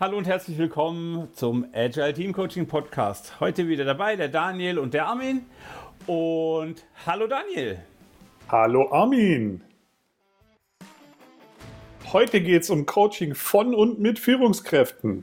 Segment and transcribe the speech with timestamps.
[0.00, 3.38] Hallo und herzlich willkommen zum Agile Team Coaching Podcast.
[3.38, 5.44] Heute wieder dabei der Daniel und der Armin.
[6.06, 7.84] Und hallo Daniel.
[8.48, 9.62] Hallo Armin.
[12.14, 15.22] Heute geht es um Coaching von und mit Führungskräften.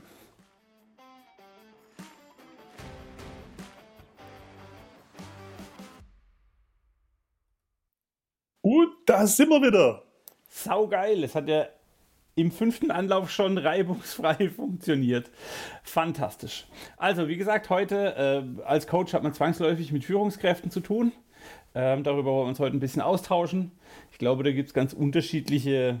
[8.62, 10.04] Und da sind wir wieder.
[10.48, 11.24] Sau geil.
[11.24, 11.66] Es hat ja
[12.38, 15.30] im fünften Anlauf schon reibungsfrei funktioniert.
[15.82, 16.66] Fantastisch.
[16.96, 21.12] Also, wie gesagt, heute äh, als Coach hat man zwangsläufig mit Führungskräften zu tun.
[21.74, 23.72] Ähm, darüber wollen wir uns heute ein bisschen austauschen.
[24.12, 26.00] Ich glaube, da gibt es ganz unterschiedliche,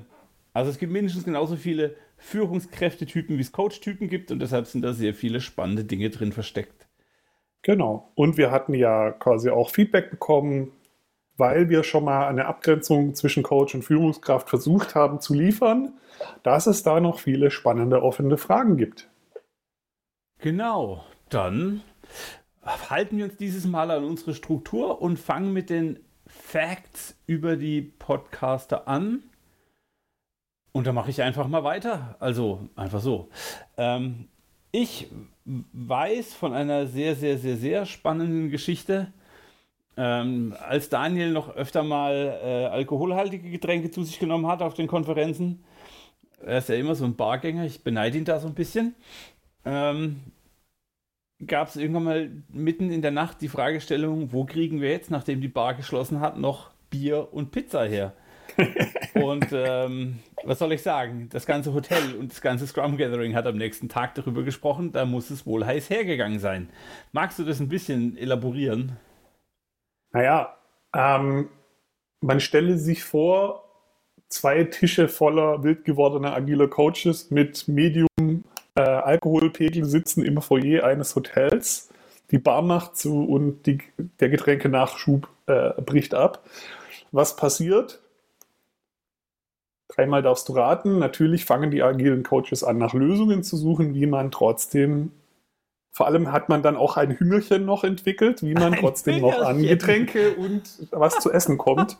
[0.52, 4.92] also es gibt mindestens genauso viele Führungskräftetypen, wie es Coach-Typen gibt und deshalb sind da
[4.92, 6.88] sehr viele spannende Dinge drin versteckt.
[7.62, 8.12] Genau.
[8.14, 10.72] Und wir hatten ja quasi auch Feedback bekommen,
[11.38, 15.94] weil wir schon mal eine Abgrenzung zwischen Coach und Führungskraft versucht haben zu liefern,
[16.42, 19.08] dass es da noch viele spannende offene Fragen gibt.
[20.40, 21.82] Genau, dann
[22.64, 27.82] halten wir uns dieses Mal an unsere Struktur und fangen mit den Facts über die
[27.82, 29.22] Podcaster an.
[30.72, 32.16] Und da mache ich einfach mal weiter.
[32.20, 33.30] Also einfach so.
[33.76, 34.28] Ähm,
[34.70, 35.08] ich
[35.44, 39.12] weiß von einer sehr, sehr, sehr, sehr spannenden Geschichte
[39.98, 44.86] ähm, als Daniel noch öfter mal äh, alkoholhaltige Getränke zu sich genommen hat auf den
[44.86, 45.64] Konferenzen,
[46.40, 48.94] er ist ja immer so ein Bargänger, ich beneide ihn da so ein bisschen,
[49.64, 50.20] ähm,
[51.44, 55.40] gab es irgendwann mal mitten in der Nacht die Fragestellung, wo kriegen wir jetzt, nachdem
[55.40, 58.14] die Bar geschlossen hat, noch Bier und Pizza her?
[59.14, 61.28] und ähm, was soll ich sagen?
[61.30, 65.04] Das ganze Hotel und das ganze Scrum Gathering hat am nächsten Tag darüber gesprochen, da
[65.04, 66.68] muss es wohl heiß hergegangen sein.
[67.12, 68.96] Magst du das ein bisschen elaborieren?
[70.12, 70.56] Naja,
[70.94, 71.48] ähm,
[72.20, 73.64] man stelle sich vor,
[74.28, 78.08] zwei Tische voller wild gewordener agiler Coaches mit Medium
[78.74, 81.90] äh, Alkoholpegel sitzen im Foyer eines Hotels.
[82.30, 83.78] Die Bar macht zu und die,
[84.20, 86.44] der Getränkenachschub äh, bricht ab.
[87.10, 88.00] Was passiert?
[89.88, 90.98] Dreimal darfst du raten.
[90.98, 95.12] Natürlich fangen die agilen Coaches an, nach Lösungen zu suchen, wie man trotzdem
[95.90, 99.40] vor allem hat man dann auch ein Hümmelchen noch entwickelt, wie man ein trotzdem Hümmelchen.
[99.40, 101.96] noch an Getränke und was zu essen kommt.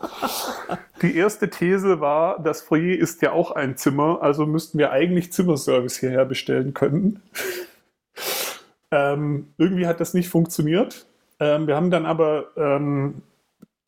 [1.03, 5.33] Die erste These war, das Foyer ist ja auch ein Zimmer, also müssten wir eigentlich
[5.33, 7.23] Zimmerservice hierher bestellen können.
[8.91, 11.07] ähm, irgendwie hat das nicht funktioniert.
[11.41, 13.23] Ähm, wir haben dann aber ähm,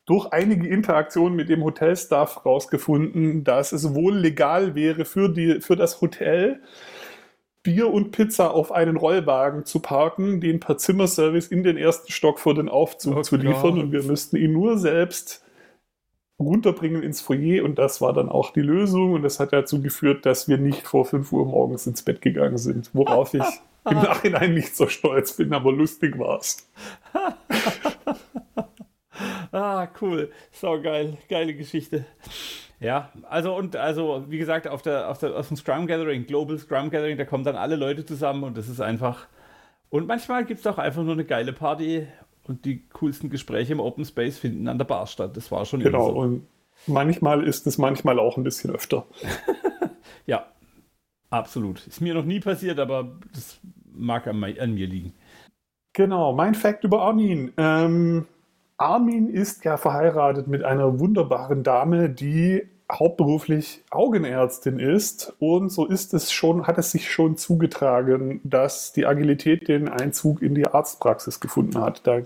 [0.05, 5.75] durch einige Interaktionen mit dem Hotelstaff herausgefunden, dass es wohl legal wäre für, die, für
[5.75, 6.61] das Hotel,
[7.63, 12.39] Bier und Pizza auf einen Rollwagen zu parken, den per Zimmerservice in den ersten Stock
[12.39, 15.45] vor den Aufzug oh, zu liefern und wir müssten ihn nur selbst
[16.39, 20.25] runterbringen ins Foyer und das war dann auch die Lösung und das hat dazu geführt,
[20.25, 23.45] dass wir nicht vor 5 Uhr morgens ins Bett gegangen sind, worauf ich
[23.89, 26.67] im Nachhinein nicht so stolz bin, aber lustig war es.
[29.51, 30.31] ah, cool.
[30.51, 31.17] So geil.
[31.29, 32.05] Geile Geschichte.
[32.81, 36.57] Ja, also und also wie gesagt, auf der, auf der auf dem Scrum Gathering, Global
[36.57, 39.27] Scrum Gathering, da kommen dann alle Leute zusammen und das ist einfach.
[39.89, 42.07] Und manchmal gibt es auch einfach nur eine geile Party
[42.47, 45.37] und die coolsten Gespräche im Open Space finden an der Bar statt.
[45.37, 46.11] Das war schon genau.
[46.11, 46.19] So.
[46.19, 46.47] Und
[46.87, 49.05] manchmal ist es manchmal auch ein bisschen öfter.
[50.25, 50.47] ja,
[51.29, 51.85] absolut.
[51.85, 53.59] Ist mir noch nie passiert, aber das
[53.93, 55.13] mag an, an mir liegen.
[55.93, 57.53] Genau, mein Fact über Armin.
[57.57, 58.25] Ähm,
[58.81, 65.33] Armin ist ja verheiratet mit einer wunderbaren Dame, die hauptberuflich Augenärztin ist.
[65.37, 70.41] Und so ist es schon, hat es sich schon zugetragen, dass die Agilität den Einzug
[70.41, 72.05] in die Arztpraxis gefunden hat.
[72.07, 72.21] Da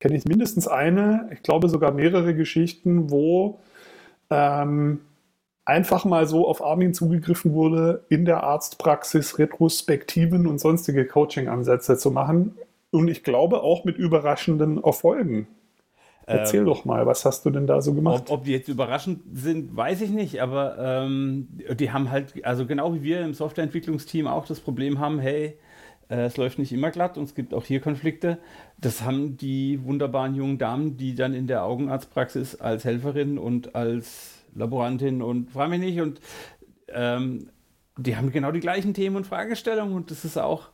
[0.00, 3.60] kenne ich mindestens eine, ich glaube sogar mehrere Geschichten, wo
[4.28, 5.02] ähm,
[5.64, 12.10] einfach mal so auf Armin zugegriffen wurde, in der Arztpraxis Retrospektiven und sonstige Coaching-Ansätze zu
[12.10, 12.56] machen.
[12.90, 15.46] Und ich glaube auch mit überraschenden Erfolgen.
[16.26, 18.24] Erzähl ähm, doch mal, was hast du denn da so gemacht?
[18.28, 22.66] Ob, ob die jetzt überraschend sind, weiß ich nicht, aber ähm, die haben halt, also
[22.66, 25.58] genau wie wir im Softwareentwicklungsteam auch das Problem haben, hey,
[26.08, 28.38] äh, es läuft nicht immer glatt und es gibt auch hier Konflikte.
[28.78, 34.44] Das haben die wunderbaren jungen Damen, die dann in der Augenarztpraxis als Helferin und als
[34.54, 36.20] Laborantin und frage mich nicht und
[36.88, 37.50] ähm,
[37.96, 40.70] die haben genau die gleichen Themen und Fragestellungen und das ist auch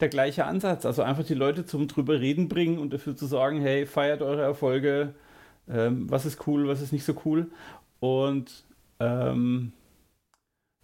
[0.00, 0.86] der gleiche Ansatz.
[0.86, 4.42] Also einfach die Leute zum drüber reden bringen und dafür zu sagen, hey, feiert eure
[4.42, 5.14] Erfolge,
[5.68, 7.50] ähm, was ist cool, was ist nicht so cool.
[8.00, 8.64] Und
[9.00, 9.72] ähm,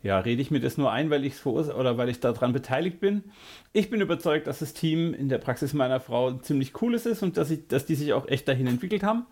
[0.02, 3.00] ja, rede ich mir das nur ein, weil ich es oder weil ich daran beteiligt
[3.00, 3.24] bin.
[3.72, 7.36] Ich bin überzeugt, dass das Team in der Praxis meiner Frau ziemlich cooles ist und
[7.36, 9.26] dass, ich, dass die sich auch echt dahin entwickelt haben.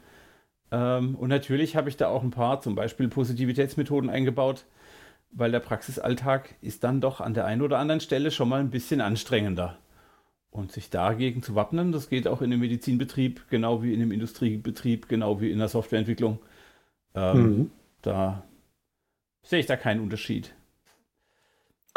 [0.71, 4.67] Ähm, und natürlich habe ich da auch ein paar, zum Beispiel Positivitätsmethoden eingebaut,
[5.31, 8.71] weil der Praxisalltag ist dann doch an der einen oder anderen Stelle schon mal ein
[8.71, 9.79] bisschen anstrengender.
[10.51, 14.13] Und sich dagegen zu wappnen, das geht auch in einem Medizinbetrieb, genau wie in einem
[14.13, 16.39] Industriebetrieb, genau wie in der Softwareentwicklung.
[17.15, 17.71] Ähm, mhm.
[18.03, 18.45] Da
[19.43, 20.55] sehe ich da keinen Unterschied.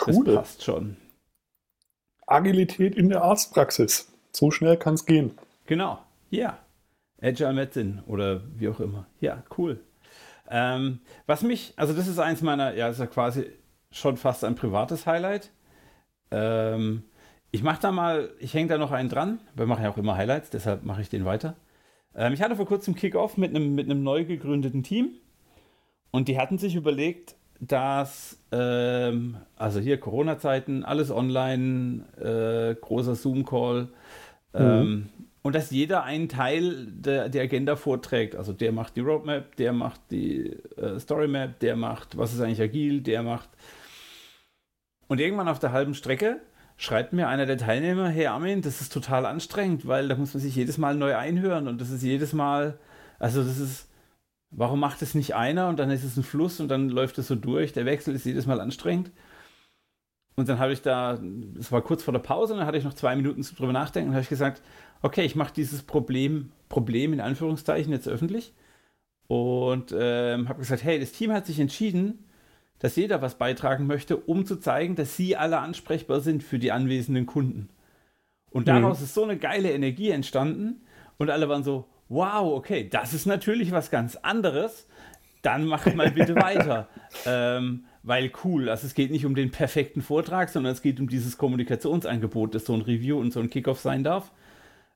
[0.06, 0.26] Cool.
[0.26, 0.98] Das passt schon.
[2.28, 4.12] Agilität in der Arztpraxis.
[4.32, 5.32] So schnell kann es gehen.
[5.66, 6.00] Genau.
[6.30, 6.60] Ja.
[7.22, 9.06] Agile Medicine oder wie auch immer.
[9.20, 9.80] Ja, cool.
[10.52, 13.50] Ähm, was mich, also das ist eins meiner, ja, ist ja quasi
[13.90, 15.50] schon fast ein privates Highlight.
[16.30, 17.04] Ähm,
[17.52, 19.40] ich mache da mal, ich hänge da noch einen dran.
[19.56, 21.56] Wir machen ja auch immer Highlights, deshalb mache ich den weiter.
[22.14, 25.12] Ähm, ich hatte vor kurzem Kickoff mit einem, mit einem neu gegründeten Team
[26.12, 33.90] und die hatten sich überlegt, dass, ähm, also hier Corona-Zeiten, alles online, äh, großer Zoom-Call,
[34.54, 35.10] ähm, mhm.
[35.44, 38.36] Und dass jeder einen Teil der, der, Agenda vorträgt.
[38.36, 42.62] Also der macht die Roadmap, der macht die äh, Storymap, der macht, was ist eigentlich
[42.62, 43.50] agil, der macht.
[45.08, 46.40] Und irgendwann auf der halben Strecke
[46.78, 50.42] schreibt mir einer der Teilnehmer, hey Armin, das ist total anstrengend, weil da muss man
[50.42, 52.78] sich jedes Mal neu einhören und das ist jedes Mal,
[53.20, 53.90] also das ist,
[54.52, 57.28] warum macht es nicht einer und dann ist es ein Fluss und dann läuft es
[57.28, 59.12] so durch, der Wechsel ist jedes Mal anstrengend.
[60.36, 61.20] Und dann habe ich da,
[61.60, 63.74] es war kurz vor der Pause, und dann hatte ich noch zwei Minuten zu drüber
[63.74, 64.62] nachdenken und habe ich gesagt,
[65.02, 68.54] okay, ich mache dieses Problem, Problem in Anführungszeichen jetzt öffentlich
[69.28, 72.26] und ähm, habe gesagt, hey, das Team hat sich entschieden,
[72.80, 76.72] dass jeder was beitragen möchte, um zu zeigen, dass sie alle ansprechbar sind für die
[76.72, 77.70] anwesenden Kunden.
[78.50, 79.06] Und daraus mhm.
[79.06, 80.82] ist so eine geile Energie entstanden
[81.18, 84.88] und alle waren so, wow, okay, das ist natürlich was ganz anderes,
[85.42, 86.90] dann macht mal bitte weiter.
[87.26, 91.08] Ähm, weil cool, also es geht nicht um den perfekten Vortrag, sondern es geht um
[91.08, 94.32] dieses Kommunikationsangebot, das so ein Review und so ein Kickoff sein darf.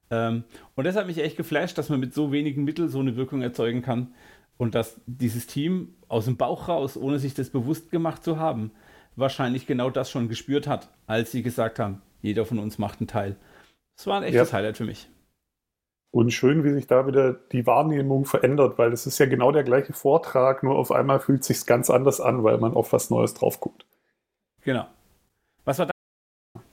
[0.10, 0.44] Ähm,
[0.76, 3.42] und das hat mich echt geflasht, dass man mit so wenigen Mitteln so eine Wirkung
[3.42, 4.14] erzeugen kann.
[4.58, 8.72] Und dass dieses Team aus dem Bauch raus, ohne sich das bewusst gemacht zu haben,
[9.16, 13.08] wahrscheinlich genau das schon gespürt hat, als sie gesagt haben, jeder von uns macht einen
[13.08, 13.36] Teil.
[13.98, 14.58] Das war ein echtes ja.
[14.58, 15.10] Highlight für mich.
[16.16, 19.66] Und schön, wie sich da wieder die Wahrnehmung verändert, weil es ist ja genau der
[19.66, 23.10] gleiche Vortrag, nur auf einmal fühlt es sich ganz anders an, weil man auf was
[23.10, 23.86] Neues drauf guckt.
[24.62, 24.86] Genau.
[25.66, 26.64] Was war das?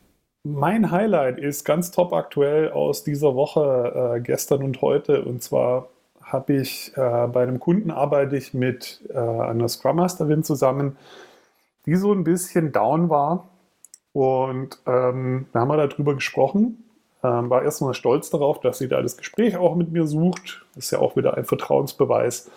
[0.44, 5.24] Mein Highlight ist ganz top aktuell aus dieser Woche, äh, gestern und heute.
[5.24, 5.88] Und zwar
[6.20, 10.96] habe ich äh, bei einem Kunden arbeite ich mit äh, einer Scrum Masterin zusammen,
[11.84, 13.48] die so ein bisschen down war.
[14.12, 16.84] Und ähm, da haben wir darüber gesprochen.
[17.22, 20.64] Ähm, war erstmal stolz darauf, dass sie da das Gespräch auch mit mir sucht.
[20.76, 22.50] Ist ja auch wieder ein Vertrauensbeweis.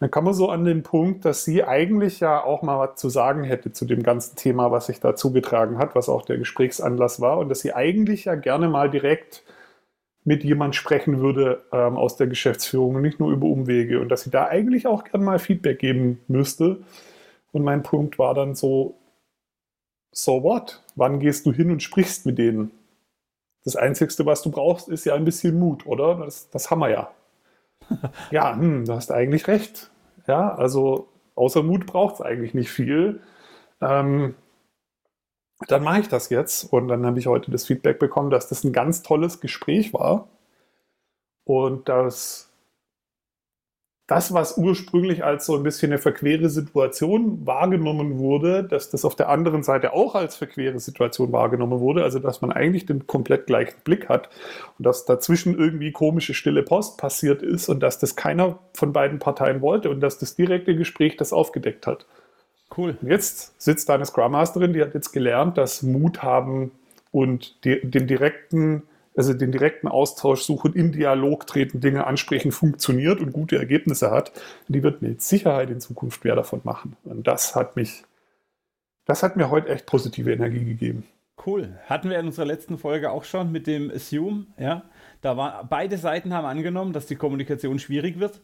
[0.00, 3.08] Dann kam man so an den Punkt, dass sie eigentlich ja auch mal was zu
[3.08, 7.20] sagen hätte zu dem ganzen Thema, was sich da zugetragen hat, was auch der Gesprächsanlass
[7.20, 7.38] war.
[7.38, 9.44] Und dass sie eigentlich ja gerne mal direkt
[10.24, 14.22] mit jemand sprechen würde ähm, aus der Geschäftsführung und nicht nur über Umwege und dass
[14.22, 16.78] sie da eigentlich auch gerne mal Feedback geben müsste.
[17.52, 18.96] Und mein Punkt war dann so,
[20.12, 20.82] so what?
[20.96, 22.70] Wann gehst du hin und sprichst mit denen?
[23.64, 26.16] Das Einzige, was du brauchst, ist ja ein bisschen Mut, oder?
[26.16, 27.10] Das, das haben wir ja.
[28.30, 29.90] ja, hm, du hast eigentlich recht.
[30.26, 33.20] Ja, also außer Mut braucht es eigentlich nicht viel.
[33.80, 34.34] Ähm,
[35.68, 36.64] dann mache ich das jetzt.
[36.72, 40.28] Und dann habe ich heute das Feedback bekommen, dass das ein ganz tolles Gespräch war.
[41.44, 42.43] Und dass
[44.06, 49.16] das, was ursprünglich als so ein bisschen eine verquere Situation wahrgenommen wurde, dass das auf
[49.16, 52.02] der anderen Seite auch als verquere Situation wahrgenommen wurde.
[52.02, 54.28] Also, dass man eigentlich den komplett gleichen Blick hat
[54.78, 59.18] und dass dazwischen irgendwie komische stille Post passiert ist und dass das keiner von beiden
[59.20, 62.04] Parteien wollte und dass das direkte Gespräch das aufgedeckt hat.
[62.76, 62.98] Cool.
[63.00, 66.72] Und jetzt sitzt da eine Scrum Masterin, die hat jetzt gelernt, dass Mut haben
[67.10, 68.82] und die, den direkten,
[69.16, 74.32] also den direkten Austausch suchen, in Dialog treten, Dinge ansprechen, funktioniert und gute Ergebnisse hat.
[74.68, 76.96] Die wird mit Sicherheit in Zukunft mehr davon machen.
[77.04, 78.04] Und das hat mich,
[79.04, 81.04] das hat mir heute echt positive Energie gegeben.
[81.46, 81.78] Cool.
[81.86, 84.84] Hatten wir in unserer letzten Folge auch schon mit dem Assume, ja.
[85.20, 88.40] Da war, beide Seiten haben angenommen, dass die Kommunikation schwierig wird.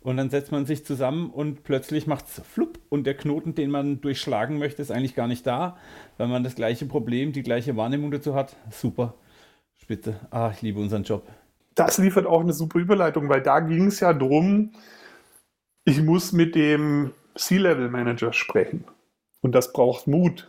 [0.00, 3.70] Und dann setzt man sich zusammen und plötzlich macht es flupp und der Knoten, den
[3.70, 5.76] man durchschlagen möchte, ist eigentlich gar nicht da,
[6.16, 8.56] weil man das gleiche Problem, die gleiche Wahrnehmung dazu hat.
[8.70, 9.14] Super.
[9.82, 10.14] Spitze.
[10.30, 11.26] Ah, ich liebe unseren Job.
[11.74, 14.70] Das liefert auch eine super Überleitung, weil da ging es ja darum,
[15.84, 18.84] ich muss mit dem C-Level-Manager sprechen.
[19.40, 20.48] Und das braucht Mut.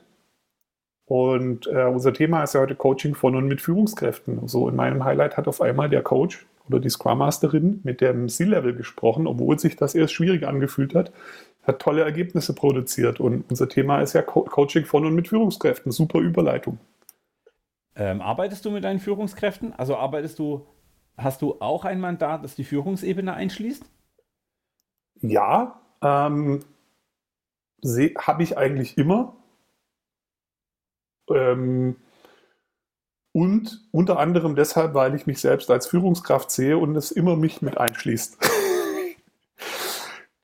[1.06, 4.48] Und äh, unser Thema ist ja heute Coaching von und mit Führungskräften.
[4.48, 8.30] So in meinem Highlight hat auf einmal der Coach oder die Scrum Masterin mit dem
[8.30, 11.12] C-Level gesprochen, obwohl sich das erst schwierig angefühlt hat,
[11.64, 13.20] hat tolle Ergebnisse produziert.
[13.20, 15.92] Und unser Thema ist ja Co Coaching von und mit Führungskräften.
[15.92, 16.78] Super Überleitung.
[17.96, 19.74] Ähm, arbeitest du mit deinen Führungskräften?
[19.74, 20.66] Also arbeitest du,
[21.18, 23.86] hast du auch ein Mandat, das die Führungsebene einschließt?
[25.22, 26.62] Ja, ähm,
[28.18, 29.36] habe ich eigentlich immer.
[31.30, 31.98] Ähm,
[33.32, 37.62] und unter anderem deshalb, weil ich mich selbst als Führungskraft sehe und es immer mich
[37.62, 38.38] mit einschließt.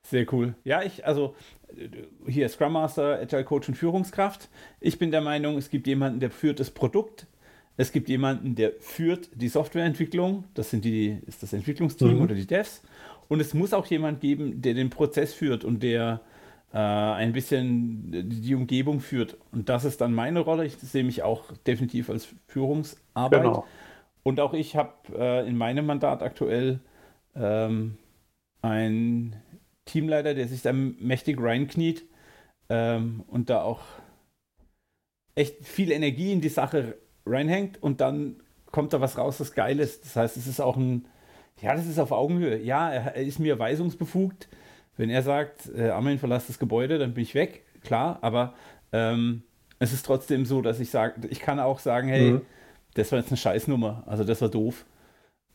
[0.02, 0.54] Sehr cool.
[0.64, 1.36] Ja, ich, also
[2.26, 4.48] hier Scrum Master, Agile Coach und Führungskraft.
[4.80, 7.26] Ich bin der Meinung, es gibt jemanden, der führt das Produkt.
[7.80, 10.44] Es gibt jemanden, der führt die Softwareentwicklung.
[10.52, 12.20] Das sind die, ist das Entwicklungsteam mhm.
[12.20, 12.82] oder die Devs.
[13.28, 16.20] Und es muss auch jemand geben, der den Prozess führt und der
[16.74, 19.38] äh, ein bisschen die Umgebung führt.
[19.50, 20.66] Und das ist dann meine Rolle.
[20.66, 23.44] Ich sehe mich auch definitiv als Führungsarbeit.
[23.44, 23.66] Genau.
[24.24, 26.80] Und auch ich habe äh, in meinem Mandat aktuell
[27.34, 27.96] ähm,
[28.60, 29.36] ein
[29.86, 32.04] Teamleiter, der sich da mächtig reinkniet
[32.68, 33.80] ähm, und da auch
[35.34, 36.98] echt viel Energie in die Sache
[37.30, 38.36] reinhängt und dann
[38.70, 40.04] kommt da was raus, das geil ist.
[40.04, 41.06] Das heißt, es ist auch ein,
[41.60, 42.58] ja, das ist auf Augenhöhe.
[42.58, 44.48] Ja, er, er ist mir weisungsbefugt.
[44.96, 48.54] Wenn er sagt, äh, Armin, verlass das Gebäude, dann bin ich weg, klar, aber
[48.92, 49.42] ähm,
[49.78, 52.40] es ist trotzdem so, dass ich sage, ich kann auch sagen, hey, mhm.
[52.94, 54.84] das war jetzt eine Scheißnummer, also das war doof.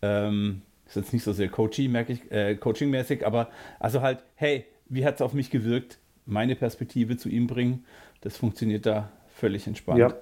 [0.02, 4.66] Ähm, ist jetzt nicht so sehr coaching, merke ich, äh, coaching-mäßig, aber also halt, hey,
[4.88, 6.00] wie hat es auf mich gewirkt?
[6.26, 7.86] Meine Perspektive zu ihm bringen,
[8.22, 10.00] das funktioniert da völlig entspannt.
[10.00, 10.14] Ja,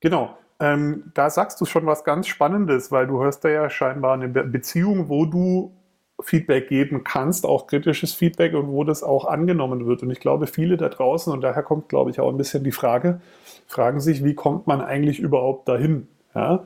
[0.00, 0.36] genau.
[0.60, 4.28] Ähm, da sagst du schon was ganz Spannendes, weil du hast da ja scheinbar eine
[4.28, 5.72] Beziehung, wo du
[6.20, 10.02] Feedback geben kannst, auch kritisches Feedback und wo das auch angenommen wird.
[10.02, 12.72] Und ich glaube, viele da draußen, und daher kommt, glaube ich, auch ein bisschen die
[12.72, 13.20] Frage,
[13.66, 16.08] fragen sich, wie kommt man eigentlich überhaupt dahin?
[16.34, 16.64] Ja?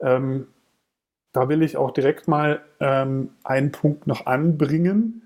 [0.00, 0.48] Ähm,
[1.32, 5.22] da will ich auch direkt mal ähm, einen Punkt noch anbringen.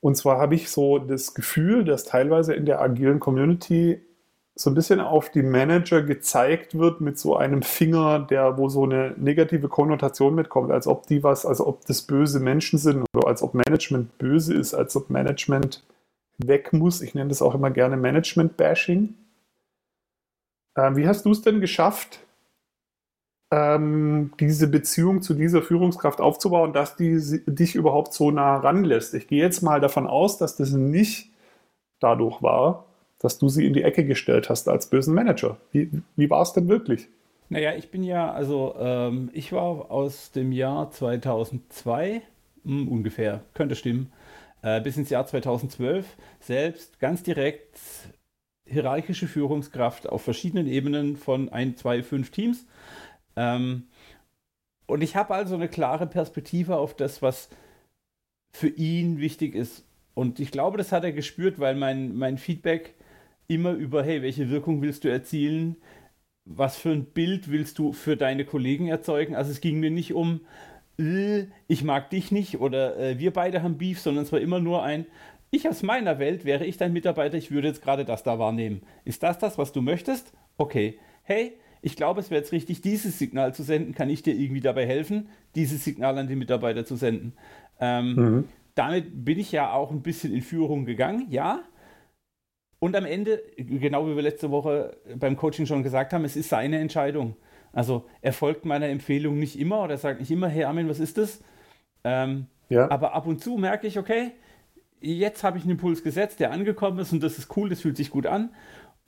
[0.00, 4.00] Und zwar habe ich so das Gefühl, dass teilweise in der agilen Community
[4.58, 8.84] so ein bisschen auf die Manager gezeigt wird mit so einem Finger, der, wo so
[8.84, 13.28] eine negative Konnotation mitkommt, als ob die was, als ob das böse Menschen sind oder
[13.28, 15.84] als ob Management böse ist, als ob Management
[16.38, 17.02] weg muss.
[17.02, 19.14] Ich nenne das auch immer gerne Management-Bashing.
[20.78, 22.20] Ähm, wie hast du es denn geschafft,
[23.52, 29.12] ähm, diese Beziehung zu dieser Führungskraft aufzubauen, dass die dich überhaupt so nah ranlässt.
[29.12, 31.30] Ich gehe jetzt mal davon aus, dass das nicht
[32.00, 32.85] dadurch war,
[33.26, 35.56] dass du sie in die Ecke gestellt hast als bösen Manager.
[35.72, 37.08] Wie, wie war es denn wirklich?
[37.48, 42.22] Naja, ich bin ja, also ähm, ich war aus dem Jahr 2002
[42.62, 44.12] mh, hm, ungefähr, könnte stimmen,
[44.62, 46.06] äh, bis ins Jahr 2012
[46.38, 47.80] selbst ganz direkt
[48.64, 52.64] hierarchische Führungskraft auf verschiedenen Ebenen von ein, zwei, fünf Teams
[53.34, 53.88] ähm,
[54.86, 57.48] und ich habe also eine klare Perspektive auf das, was
[58.52, 59.84] für ihn wichtig ist.
[60.14, 62.94] Und ich glaube, das hat er gespürt, weil mein, mein Feedback
[63.48, 65.76] immer über, hey, welche Wirkung willst du erzielen?
[66.44, 69.34] Was für ein Bild willst du für deine Kollegen erzeugen?
[69.34, 70.40] Also es ging mir nicht um,
[70.98, 74.60] äh, ich mag dich nicht oder äh, wir beide haben Beef, sondern es war immer
[74.60, 75.06] nur ein,
[75.50, 78.82] ich aus meiner Welt wäre ich dein Mitarbeiter, ich würde jetzt gerade das da wahrnehmen.
[79.04, 80.32] Ist das das, was du möchtest?
[80.56, 80.98] Okay.
[81.22, 83.94] Hey, ich glaube, es wäre jetzt richtig, dieses Signal zu senden.
[83.94, 87.32] Kann ich dir irgendwie dabei helfen, dieses Signal an die Mitarbeiter zu senden?
[87.80, 88.44] Ähm, mhm.
[88.74, 91.62] Damit bin ich ja auch ein bisschen in Führung gegangen, ja.
[92.78, 96.50] Und am Ende, genau wie wir letzte Woche beim Coaching schon gesagt haben, es ist
[96.50, 97.36] seine Entscheidung.
[97.72, 101.18] Also er folgt meiner Empfehlung nicht immer oder sagt nicht immer, hey Armin, was ist
[101.18, 101.42] das?
[102.04, 102.90] Ähm, ja.
[102.90, 104.32] Aber ab und zu merke ich, okay,
[105.00, 107.96] jetzt habe ich einen Impuls gesetzt, der angekommen ist und das ist cool, das fühlt
[107.96, 108.50] sich gut an.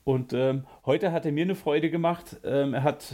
[0.03, 2.37] Und ähm, heute hat er mir eine Freude gemacht.
[2.43, 3.13] Ähm, er hat,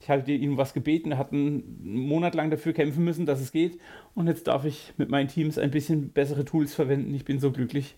[0.00, 3.52] ich hatte ihm was gebeten, er hat einen Monat lang dafür kämpfen müssen, dass es
[3.52, 3.78] geht.
[4.14, 7.14] Und jetzt darf ich mit meinen Teams ein bisschen bessere Tools verwenden.
[7.14, 7.96] Ich bin so glücklich.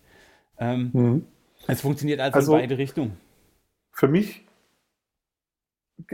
[0.59, 1.25] Ähm, mhm.
[1.67, 3.17] Es funktioniert also, also in beide Richtungen.
[3.91, 4.43] Für mich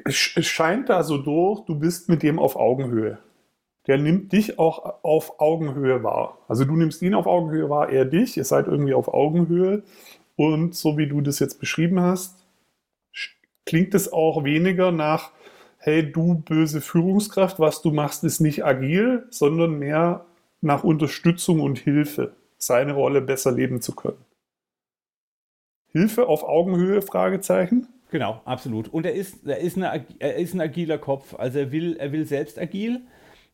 [0.06, 3.20] es scheint da so durch, du bist mit dem auf Augenhöhe.
[3.88, 6.38] Der nimmt dich auch auf Augenhöhe wahr.
[6.48, 9.84] Also du nimmst ihn auf Augenhöhe wahr, er dich, ihr seid irgendwie auf Augenhöhe
[10.36, 12.46] und so wie du das jetzt beschrieben hast,
[13.66, 15.32] klingt es auch weniger nach,
[15.78, 20.26] hey, du böse Führungskraft, was du machst, ist nicht agil, sondern mehr
[20.62, 24.18] nach Unterstützung und Hilfe, seine Rolle besser leben zu können.
[25.92, 27.02] Hilfe auf Augenhöhe?
[27.02, 27.88] Fragezeichen.
[28.12, 28.88] Genau, absolut.
[28.88, 31.36] Und er ist, er ist, eine, er ist ein agiler Kopf.
[31.36, 33.02] Also er will, er will selbst agil,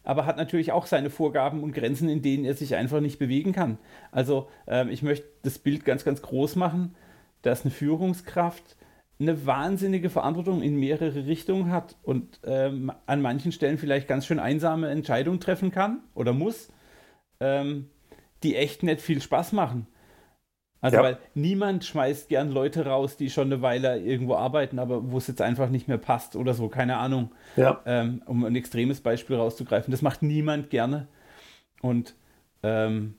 [0.04, 3.52] aber hat natürlich auch seine Vorgaben und Grenzen, in denen er sich einfach nicht bewegen
[3.52, 3.78] kann.
[4.12, 6.96] Also ähm, ich möchte das Bild ganz, ganz groß machen,
[7.42, 8.78] dass eine Führungskraft
[9.20, 14.40] eine wahnsinnige Verantwortung in mehrere Richtungen hat und ähm, an manchen Stellen vielleicht ganz schön
[14.40, 16.70] einsame Entscheidungen treffen kann oder muss,
[17.40, 17.90] ähm,
[18.44, 19.88] die echt nicht viel Spaß machen.
[20.86, 21.04] Also, ja.
[21.04, 25.26] weil niemand schmeißt gern Leute raus, die schon eine Weile irgendwo arbeiten, aber wo es
[25.26, 27.32] jetzt einfach nicht mehr passt oder so, keine Ahnung.
[27.56, 27.82] Ja.
[27.88, 29.90] Ähm, um ein extremes Beispiel rauszugreifen.
[29.90, 31.08] Das macht niemand gerne.
[31.82, 32.14] Und
[32.62, 33.16] ähm,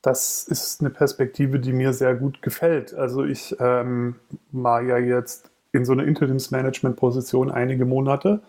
[0.00, 2.94] das ist eine Perspektive, die mir sehr gut gefällt.
[2.94, 4.16] Also ich ähm,
[4.50, 8.40] war ja jetzt in so einer Interimsmanagement-Position einige Monate,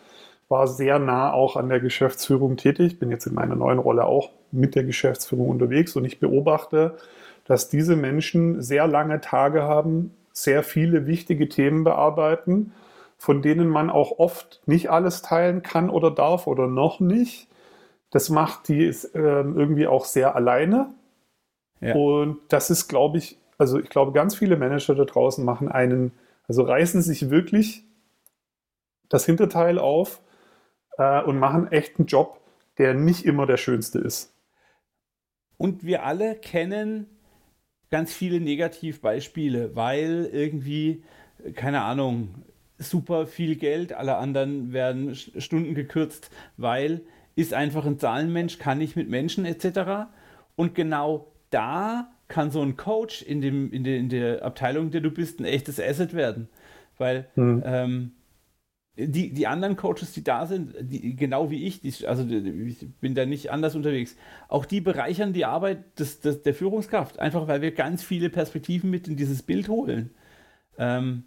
[0.48, 4.30] war sehr nah auch an der Geschäftsführung tätig, bin jetzt in meiner neuen Rolle auch
[4.54, 6.96] mit der Geschäftsführung unterwegs und ich beobachte,
[7.50, 12.74] dass diese Menschen sehr lange Tage haben, sehr viele wichtige Themen bearbeiten,
[13.18, 17.48] von denen man auch oft nicht alles teilen kann oder darf oder noch nicht.
[18.12, 20.94] Das macht die äh, irgendwie auch sehr alleine.
[21.82, 21.96] Ja.
[21.96, 26.12] Und das ist, glaube ich, also ich glaube, ganz viele Manager da draußen machen einen
[26.48, 27.84] also reißen sich wirklich
[29.10, 30.22] das Hinterteil auf
[31.00, 32.42] äh, und machen echt einen Job,
[32.78, 34.32] der nicht immer der schönste ist.
[35.58, 37.19] Und wir alle kennen
[37.92, 41.04] ganz viele Negativbeispiele, weil irgendwie,
[41.56, 42.36] keine Ahnung,
[42.78, 47.02] super viel Geld, alle anderen werden Stunden gekürzt, weil
[47.36, 50.10] ist einfach ein Zahlenmensch, kann nicht mit Menschen etc.
[50.56, 54.92] Und genau da kann so ein Coach in, dem, in, der, in der Abteilung, in
[54.92, 56.50] der du bist, ein echtes Asset werden.
[56.98, 57.64] Weil hm.
[57.66, 58.12] ähm,
[59.08, 63.16] die, die anderen Coaches, die da sind, die, genau wie ich, die, also ich bin
[63.16, 64.16] da nicht anders unterwegs,
[64.48, 68.90] auch die bereichern die Arbeit des, des, der Führungskraft, einfach weil wir ganz viele Perspektiven
[68.90, 70.12] mit in dieses Bild holen.
[70.78, 71.24] Ähm,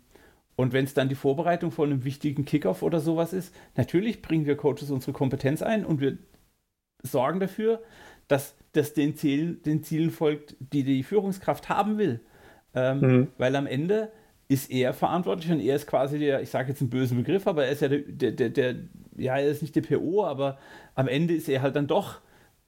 [0.54, 4.46] und wenn es dann die Vorbereitung von einem wichtigen Kickoff oder sowas ist, natürlich bringen
[4.46, 6.18] wir Coaches unsere Kompetenz ein und wir
[7.02, 7.82] sorgen dafür,
[8.28, 12.20] dass das den Zielen, den Zielen folgt, die die Führungskraft haben will.
[12.74, 13.28] Ähm, mhm.
[13.38, 14.10] Weil am Ende
[14.52, 17.64] ist er verantwortlich und er ist quasi der, ich sage jetzt einen bösen Begriff, aber
[17.64, 18.74] er ist ja der, der, der, der,
[19.16, 20.58] ja, er ist nicht der PO, aber
[20.94, 22.20] am Ende ist er halt dann doch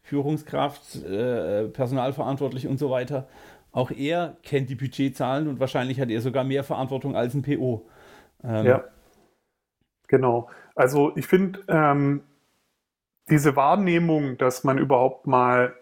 [0.02, 3.28] Führungskraft, äh, Personalverantwortlich und so weiter.
[3.72, 7.86] Auch er kennt die Budgetzahlen und wahrscheinlich hat er sogar mehr Verantwortung als ein PO.
[8.42, 8.84] Ähm, ja,
[10.08, 10.48] genau.
[10.74, 12.22] Also ich finde ähm,
[13.28, 15.74] diese Wahrnehmung, dass man überhaupt mal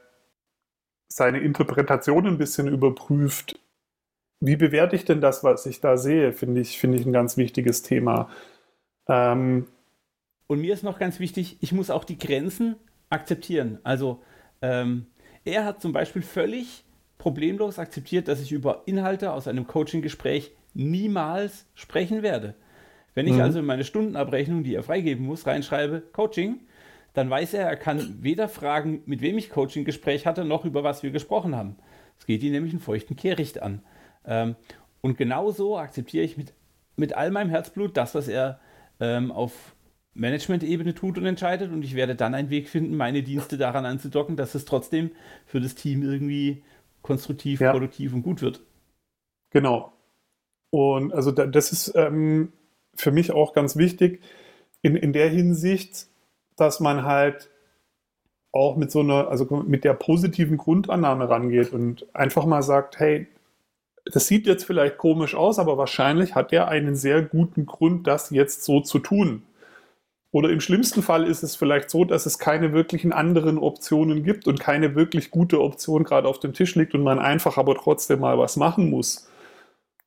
[1.09, 3.59] seine Interpretation ein bisschen überprüft.
[4.45, 7.37] Wie bewerte ich denn das, was ich da sehe, finde ich, find ich ein ganz
[7.37, 8.29] wichtiges Thema.
[9.07, 9.69] Ähm,
[10.49, 12.75] und mir ist noch ganz wichtig, ich muss auch die Grenzen
[13.09, 13.79] akzeptieren.
[13.85, 14.21] Also
[14.61, 15.07] ähm,
[15.45, 16.83] er hat zum Beispiel völlig
[17.19, 22.57] problemlos akzeptiert, dass ich über Inhalte aus einem Coaching-Gespräch niemals sprechen werde.
[23.15, 23.43] Wenn ich mhm.
[23.43, 26.63] also in meine Stundenabrechnung, die er freigeben muss, reinschreibe, Coaching,
[27.15, 31.05] dann weiß er, er kann weder fragen, mit wem ich Coaching-Gespräch hatte, noch über was
[31.05, 31.77] wir gesprochen haben.
[32.19, 33.83] Es geht ihn nämlich einen feuchten Kehricht an.
[34.25, 34.57] Ähm,
[35.01, 36.55] und genauso akzeptiere ich mit,
[36.97, 38.61] mit all meinem Herzblut das, was er
[39.01, 39.75] ähm, auf
[40.15, 41.73] Management-Ebene tut und entscheidet.
[41.73, 45.11] Und ich werde dann einen Weg finden, meine Dienste daran anzudocken, dass es trotzdem
[45.47, 46.63] für das Team irgendwie
[47.03, 47.73] konstruktiv, ja.
[47.73, 48.63] produktiv und gut wird.
[49.51, 49.93] Genau.
[50.71, 52.53] Und also das ist ähm,
[52.95, 54.23] für mich auch ganz wichtig
[54.81, 56.07] in, in der Hinsicht,
[56.57, 57.51] dass man halt
[58.53, 63.27] auch mit so einer, also mit der positiven Grundannahme rangeht und einfach mal sagt, hey,
[64.05, 68.31] das sieht jetzt vielleicht komisch aus, aber wahrscheinlich hat er einen sehr guten Grund, das
[68.31, 69.43] jetzt so zu tun.
[70.33, 74.49] Oder im schlimmsten Fall ist es vielleicht so, dass es keine wirklichen anderen Optionen gibt
[74.49, 78.21] und keine wirklich gute Option gerade auf dem Tisch liegt und man einfach aber trotzdem
[78.21, 79.29] mal was machen muss.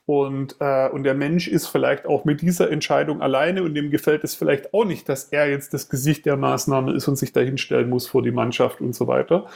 [0.08, 4.24] Und, äh, und der Mensch ist vielleicht auch mit dieser Entscheidung alleine und dem gefällt
[4.24, 7.90] es vielleicht auch nicht, dass er jetzt das Gesicht der Maßnahme ist und sich dahinstellen
[7.90, 9.48] muss vor die Mannschaft und so weiter.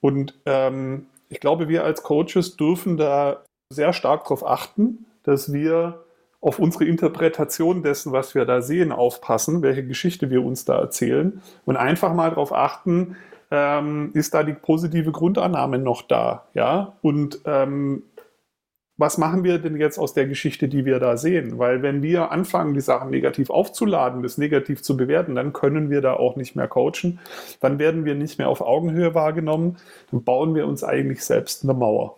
[0.00, 3.42] Und ähm, ich glaube, wir als Coaches dürfen da
[3.74, 6.04] sehr stark darauf achten, dass wir
[6.40, 11.40] auf unsere Interpretation dessen, was wir da sehen, aufpassen, welche Geschichte wir uns da erzählen
[11.64, 13.16] und einfach mal darauf achten,
[13.50, 16.94] ähm, ist da die positive Grundannahme noch da, ja?
[17.02, 18.02] Und ähm,
[18.96, 21.58] was machen wir denn jetzt aus der Geschichte, die wir da sehen?
[21.58, 26.00] Weil wenn wir anfangen, die Sachen negativ aufzuladen, das negativ zu bewerten, dann können wir
[26.00, 27.18] da auch nicht mehr coachen.
[27.60, 29.78] Dann werden wir nicht mehr auf Augenhöhe wahrgenommen.
[30.12, 32.16] Dann bauen wir uns eigentlich selbst eine Mauer.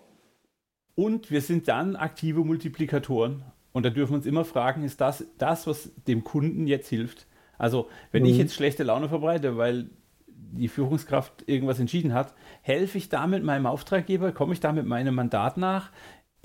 [0.96, 3.44] Und wir sind dann aktive Multiplikatoren.
[3.72, 7.26] Und da dürfen wir uns immer fragen, ist das das, was dem Kunden jetzt hilft?
[7.58, 8.30] Also, wenn mhm.
[8.30, 9.90] ich jetzt schlechte Laune verbreite, weil
[10.26, 14.32] die Führungskraft irgendwas entschieden hat, helfe ich damit meinem Auftraggeber?
[14.32, 15.90] Komme ich damit meinem Mandat nach?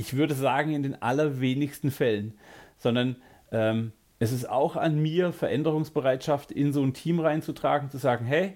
[0.01, 2.33] ich würde sagen, in den allerwenigsten Fällen,
[2.77, 3.17] sondern
[3.51, 8.53] ähm, es ist auch an mir, Veränderungsbereitschaft in so ein Team reinzutragen, zu sagen, hey,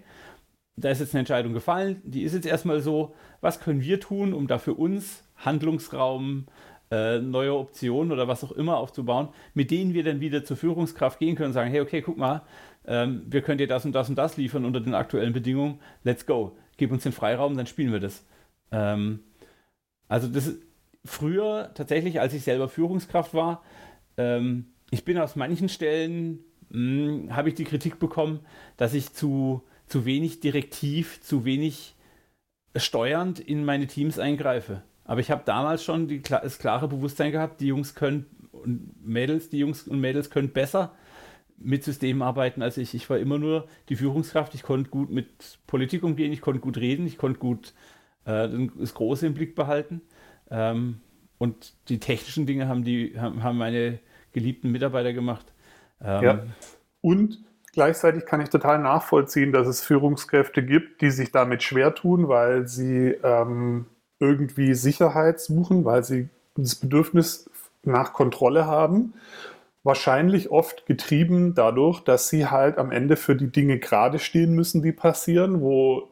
[0.76, 4.34] da ist jetzt eine Entscheidung gefallen, die ist jetzt erstmal so, was können wir tun,
[4.34, 6.46] um da für uns Handlungsraum,
[6.92, 11.20] äh, neue Optionen oder was auch immer aufzubauen, mit denen wir dann wieder zur Führungskraft
[11.20, 12.44] gehen können und sagen, hey, okay, guck mal,
[12.86, 16.26] ähm, wir können dir das und das und das liefern unter den aktuellen Bedingungen, let's
[16.26, 18.26] go, gib uns den Freiraum, dann spielen wir das.
[18.72, 19.20] Ähm,
[20.08, 20.62] also das ist,
[21.06, 23.64] früher tatsächlich, als ich selber Führungskraft war,
[24.18, 26.40] ähm, ich bin aus manchen Stellen,
[26.72, 28.40] hm, habe ich die Kritik bekommen,
[28.78, 31.96] dass ich zu, zu wenig direktiv, zu wenig
[32.76, 34.84] steuernd in meine Teams eingreife.
[35.06, 39.50] Aber ich habe damals schon die, das klare Bewusstsein gehabt, die Jungs können und Mädels,
[39.50, 40.94] die Jungs und Mädels können besser
[41.58, 42.94] mit Systemen arbeiten als ich.
[42.94, 46.78] Ich war immer nur die Führungskraft, ich konnte gut mit Politik umgehen, ich konnte gut
[46.78, 47.74] reden, ich konnte gut
[48.26, 50.02] äh, das Große im Blick behalten.
[50.50, 51.00] Ähm,
[51.38, 54.00] und die technischen Dinge haben, die, haben meine
[54.32, 55.46] geliebten Mitarbeiter gemacht.
[56.02, 56.44] Ähm, ja.
[57.02, 62.28] Und gleichzeitig kann ich total nachvollziehen, dass es Führungskräfte gibt, die sich damit schwer tun,
[62.28, 63.86] weil sie ähm,
[64.20, 67.50] irgendwie Sicherheit suchen, weil sie das Bedürfnis
[67.84, 69.14] nach Kontrolle haben.
[69.84, 74.82] Wahrscheinlich oft getrieben dadurch, dass sie halt am Ende für die Dinge gerade stehen müssen,
[74.82, 76.10] die passieren, wo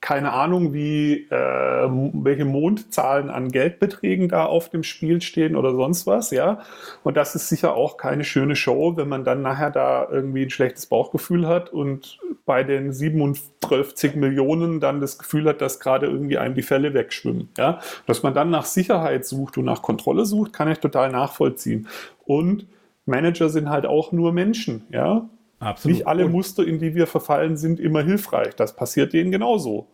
[0.00, 6.06] keine Ahnung, wie äh, welche Mondzahlen an Geldbeträgen da auf dem Spiel stehen oder sonst
[6.06, 6.60] was, ja.
[7.02, 10.50] Und das ist sicher auch keine schöne Show, wenn man dann nachher da irgendwie ein
[10.50, 16.38] schlechtes Bauchgefühl hat und bei den 37 Millionen dann das Gefühl hat, dass gerade irgendwie
[16.38, 17.80] einem die Fälle wegschwimmen, ja.
[18.06, 21.88] Dass man dann nach Sicherheit sucht und nach Kontrolle sucht, kann ich total nachvollziehen.
[22.24, 22.66] Und
[23.04, 25.28] Manager sind halt auch nur Menschen, ja.
[25.60, 25.98] Absolut.
[25.98, 28.54] Nicht alle Muster, in die wir verfallen, sind immer hilfreich.
[28.54, 29.88] Das passiert denen genauso.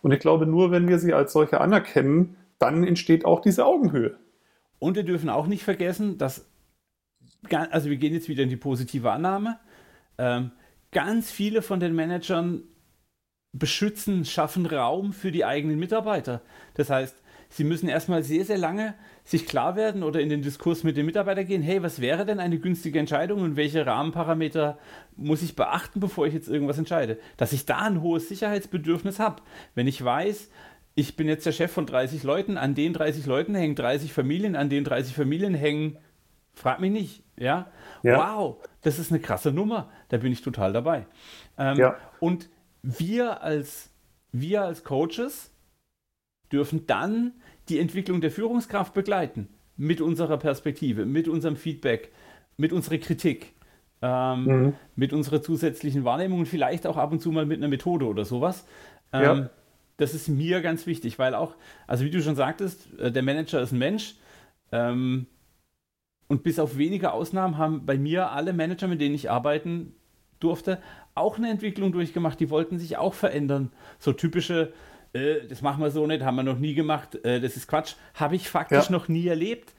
[0.00, 4.16] Und ich glaube, nur wenn wir sie als solche anerkennen, dann entsteht auch diese Augenhöhe.
[4.78, 6.46] Und wir dürfen auch nicht vergessen, dass,
[7.50, 9.58] also wir gehen jetzt wieder in die positive Annahme,
[10.18, 10.52] ähm,
[10.92, 12.62] ganz viele von den Managern
[13.52, 16.42] beschützen, schaffen Raum für die eigenen Mitarbeiter.
[16.74, 17.16] Das heißt,
[17.48, 21.06] sie müssen erstmal sehr, sehr lange sich klar werden oder in den Diskurs mit den
[21.06, 24.78] Mitarbeitern gehen, hey, was wäre denn eine günstige Entscheidung und welche Rahmenparameter
[25.16, 27.18] muss ich beachten, bevor ich jetzt irgendwas entscheide?
[27.36, 29.42] Dass ich da ein hohes Sicherheitsbedürfnis habe.
[29.74, 30.50] Wenn ich weiß,
[30.94, 34.56] ich bin jetzt der Chef von 30 Leuten, an den 30 Leuten hängen 30 Familien,
[34.56, 35.98] an den 30 Familien hängen,
[36.54, 37.70] frag mich nicht, ja?
[38.02, 38.18] ja.
[38.18, 41.06] Wow, das ist eine krasse Nummer, da bin ich total dabei.
[41.56, 41.96] Ähm, ja.
[42.20, 42.48] Und
[42.82, 43.90] wir als,
[44.32, 45.52] wir als Coaches
[46.52, 47.32] dürfen dann
[47.68, 49.48] die Entwicklung der Führungskraft begleiten.
[49.76, 52.10] Mit unserer Perspektive, mit unserem Feedback,
[52.56, 53.54] mit unserer Kritik,
[54.02, 54.74] ähm, mhm.
[54.96, 58.24] mit unserer zusätzlichen Wahrnehmung und vielleicht auch ab und zu mal mit einer Methode oder
[58.24, 58.66] sowas.
[59.12, 59.50] Ähm, ja.
[59.96, 61.54] Das ist mir ganz wichtig, weil auch,
[61.86, 64.16] also wie du schon sagtest, äh, der Manager ist ein Mensch.
[64.72, 65.26] Ähm,
[66.28, 69.94] und bis auf wenige Ausnahmen haben bei mir alle Manager, mit denen ich arbeiten
[70.40, 70.80] durfte,
[71.14, 72.38] auch eine Entwicklung durchgemacht.
[72.38, 73.72] Die wollten sich auch verändern.
[73.98, 74.72] So typische
[75.12, 77.94] äh, das machen wir so nicht, haben wir noch nie gemacht, äh, das ist Quatsch,
[78.14, 78.92] habe ich faktisch ja.
[78.92, 79.72] noch nie erlebt.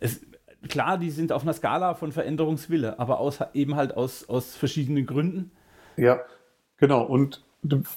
[0.00, 0.20] Es,
[0.68, 5.06] klar, die sind auf einer Skala von Veränderungswille, aber aus, eben halt aus, aus verschiedenen
[5.06, 5.50] Gründen.
[5.96, 6.20] Ja,
[6.76, 7.02] genau.
[7.02, 7.42] Und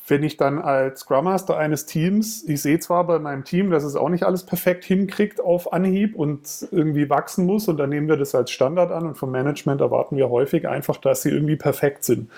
[0.07, 3.83] wenn ich dann als Scrum Master eines Teams, ich sehe zwar bei meinem Team, dass
[3.83, 8.07] es auch nicht alles perfekt hinkriegt auf Anhieb und irgendwie wachsen muss und dann nehmen
[8.07, 11.57] wir das als Standard an und vom Management erwarten wir häufig einfach, dass sie irgendwie
[11.57, 12.31] perfekt sind.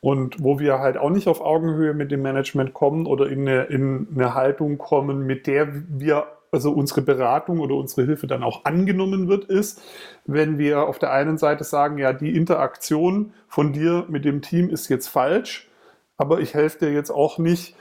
[0.00, 3.64] Und wo wir halt auch nicht auf Augenhöhe mit dem Management kommen oder in eine,
[3.64, 8.64] in eine Haltung kommen, mit der wir also unsere Beratung oder unsere Hilfe dann auch
[8.64, 9.82] angenommen wird, ist,
[10.24, 14.70] wenn wir auf der einen Seite sagen, ja, die Interaktion von dir mit dem Team
[14.70, 15.68] ist jetzt falsch,
[16.16, 17.76] aber ich helfe dir jetzt auch nicht,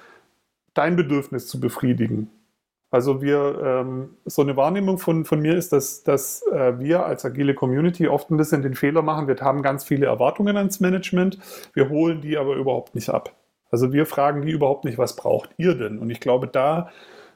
[0.73, 2.29] dein Bedürfnis zu befriedigen.
[2.89, 7.25] Also wir, ähm, so eine Wahrnehmung von, von mir ist, dass, dass äh, wir als
[7.25, 11.37] agile Community oft ein bisschen den Fehler machen, wir haben ganz viele Erwartungen ans Management,
[11.73, 13.33] wir holen die aber überhaupt nicht ab.
[13.71, 15.99] Also wir fragen die überhaupt nicht, was braucht ihr denn?
[15.99, 16.89] Und ich glaube, da,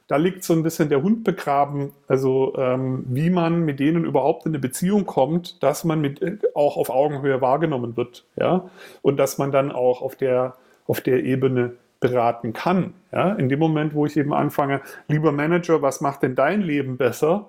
[0.08, 4.46] da liegt so ein bisschen der Hund begraben, also ähm, wie man mit denen überhaupt
[4.46, 8.70] in eine Beziehung kommt, dass man mit, äh, auch auf Augenhöhe wahrgenommen wird, ja,
[9.02, 10.54] und dass man dann auch auf der,
[10.86, 12.92] auf der Ebene beraten kann.
[13.10, 13.32] Ja?
[13.32, 17.48] In dem Moment, wo ich eben anfange, lieber Manager, was macht denn dein Leben besser?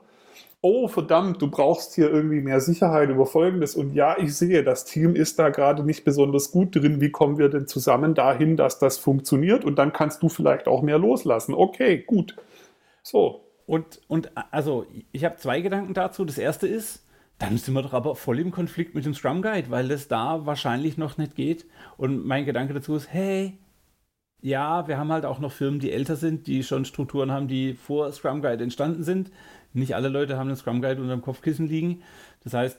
[0.61, 3.75] Oh, verdammt, du brauchst hier irgendwie mehr Sicherheit über Folgendes.
[3.75, 7.01] Und ja, ich sehe, das Team ist da gerade nicht besonders gut drin.
[7.01, 9.65] Wie kommen wir denn zusammen dahin, dass das funktioniert?
[9.65, 11.53] Und dann kannst du vielleicht auch mehr loslassen.
[11.53, 12.37] Okay, gut.
[13.01, 13.41] So.
[13.65, 16.23] Und, und also, ich habe zwei Gedanken dazu.
[16.23, 17.03] Das erste ist,
[17.39, 20.45] dann sind wir doch aber voll im Konflikt mit dem Scrum Guide, weil das da
[20.45, 21.65] wahrscheinlich noch nicht geht.
[21.97, 23.57] Und mein Gedanke dazu ist, hey,
[24.43, 27.73] ja, wir haben halt auch noch Firmen, die älter sind, die schon Strukturen haben, die
[27.73, 29.31] vor Scrum Guide entstanden sind.
[29.71, 32.01] Nicht alle Leute haben einen Scrum Guide unter dem Kopfkissen liegen.
[32.43, 32.77] Das heißt,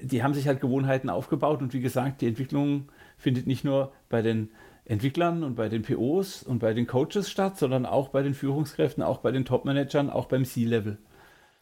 [0.00, 4.22] die haben sich halt Gewohnheiten aufgebaut und wie gesagt, die Entwicklung findet nicht nur bei
[4.22, 4.48] den
[4.86, 9.02] Entwicklern und bei den POs und bei den Coaches statt, sondern auch bei den Führungskräften,
[9.02, 10.96] auch bei den Top-Managern, auch beim C-Level.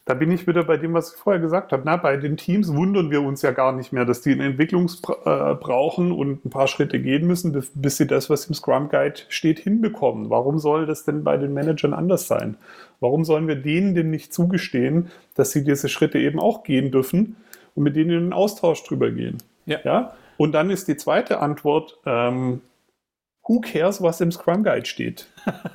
[0.05, 1.83] Da bin ich wieder bei dem, was ich vorher gesagt habe.
[1.85, 4.89] Na, bei den Teams wundern wir uns ja gar nicht mehr, dass die eine Entwicklung
[5.23, 9.21] äh, brauchen und ein paar Schritte gehen müssen, bis sie das, was im Scrum Guide
[9.29, 10.29] steht, hinbekommen.
[10.29, 12.57] Warum soll das denn bei den Managern anders sein?
[12.99, 17.37] Warum sollen wir denen denn nicht zugestehen, dass sie diese Schritte eben auch gehen dürfen
[17.73, 19.37] und mit denen in den Austausch drüber gehen?
[19.65, 19.79] Ja.
[19.85, 20.13] ja?
[20.35, 22.59] Und dann ist die zweite Antwort, ähm,
[23.45, 25.27] who cares, was im Scrum Guide steht?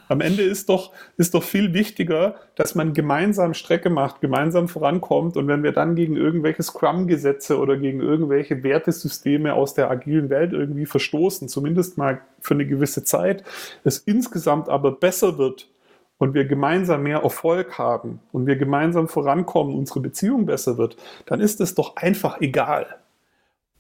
[0.09, 5.37] Am Ende ist doch, ist doch viel wichtiger, dass man gemeinsam Strecke macht, gemeinsam vorankommt
[5.37, 10.53] und wenn wir dann gegen irgendwelche Scrum-Gesetze oder gegen irgendwelche Wertesysteme aus der agilen Welt
[10.53, 13.45] irgendwie verstoßen, zumindest mal für eine gewisse Zeit,
[13.85, 15.69] es insgesamt aber besser wird
[16.17, 21.41] und wir gemeinsam mehr Erfolg haben und wir gemeinsam vorankommen, unsere Beziehung besser wird, dann
[21.41, 22.87] ist es doch einfach egal.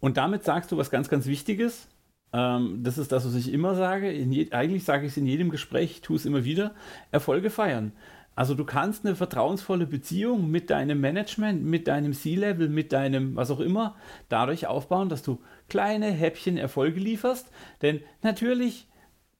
[0.00, 1.88] Und damit sagst du was ganz, ganz Wichtiges
[2.32, 4.10] ähm, das ist das, was ich immer sage.
[4.12, 6.74] Je, eigentlich sage ich es in jedem Gespräch, tue es immer wieder.
[7.10, 7.92] Erfolge feiern.
[8.34, 13.50] Also du kannst eine vertrauensvolle Beziehung mit deinem Management, mit deinem C-Level, mit deinem was
[13.50, 13.96] auch immer,
[14.28, 17.50] dadurch aufbauen, dass du kleine Häppchen Erfolge lieferst.
[17.82, 18.86] Denn natürlich,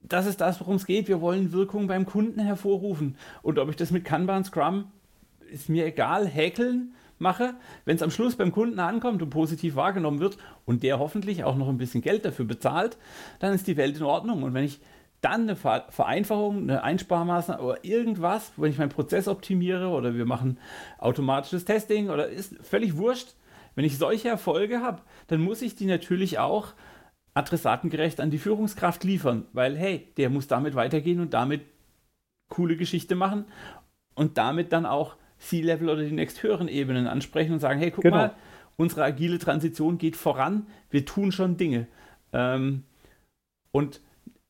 [0.00, 1.06] das ist das, worum es geht.
[1.06, 3.16] Wir wollen Wirkung beim Kunden hervorrufen.
[3.42, 4.86] Und ob ich das mit Kanban, Scrum,
[5.48, 7.54] ist mir egal, häkeln mache,
[7.84, 11.56] wenn es am Schluss beim Kunden ankommt und positiv wahrgenommen wird und der hoffentlich auch
[11.56, 12.96] noch ein bisschen Geld dafür bezahlt,
[13.40, 14.42] dann ist die Welt in Ordnung.
[14.42, 14.80] Und wenn ich
[15.20, 20.58] dann eine Vereinfachung, eine Einsparmaßnahme oder irgendwas, wenn ich meinen Prozess optimiere oder wir machen
[20.98, 23.34] automatisches Testing oder ist völlig wurscht,
[23.74, 26.74] wenn ich solche Erfolge habe, dann muss ich die natürlich auch
[27.34, 31.62] adressatengerecht an die Führungskraft liefern, weil hey, der muss damit weitergehen und damit
[32.48, 33.44] coole Geschichte machen
[34.14, 38.16] und damit dann auch C-Level oder die nächsthöheren Ebenen ansprechen und sagen, hey, guck genau.
[38.16, 38.34] mal,
[38.76, 41.86] unsere agile Transition geht voran, wir tun schon Dinge.
[42.32, 42.84] Ähm,
[43.72, 44.00] und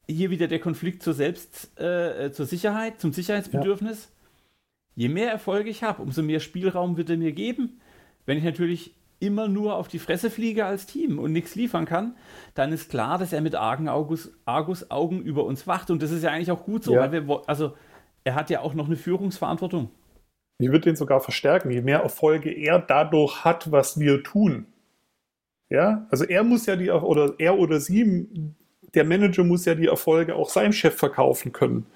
[0.08, 4.04] hier wieder der Konflikt zur Selbst, äh, zur Sicherheit, zum Sicherheitsbedürfnis.
[4.04, 5.02] Ja.
[5.02, 7.80] Je mehr Erfolge ich habe, umso mehr Spielraum wird er mir geben.
[8.26, 12.16] Wenn ich natürlich immer nur auf die Fresse fliege als Team und nichts liefern kann,
[12.54, 15.90] dann ist klar, dass er mit argen Argus, Argus Augen über uns wacht.
[15.90, 17.00] Und das ist ja eigentlich auch gut so, ja.
[17.00, 17.74] weil wir, also
[18.24, 19.90] er hat ja auch noch eine Führungsverantwortung.
[20.58, 24.66] Ich würde den sogar verstärken, je mehr Erfolge er dadurch hat, was wir tun.
[25.70, 28.26] Ja, also er muss ja die, oder er oder sie,
[28.94, 31.86] der Manager muss ja die Erfolge auch seinem Chef verkaufen können.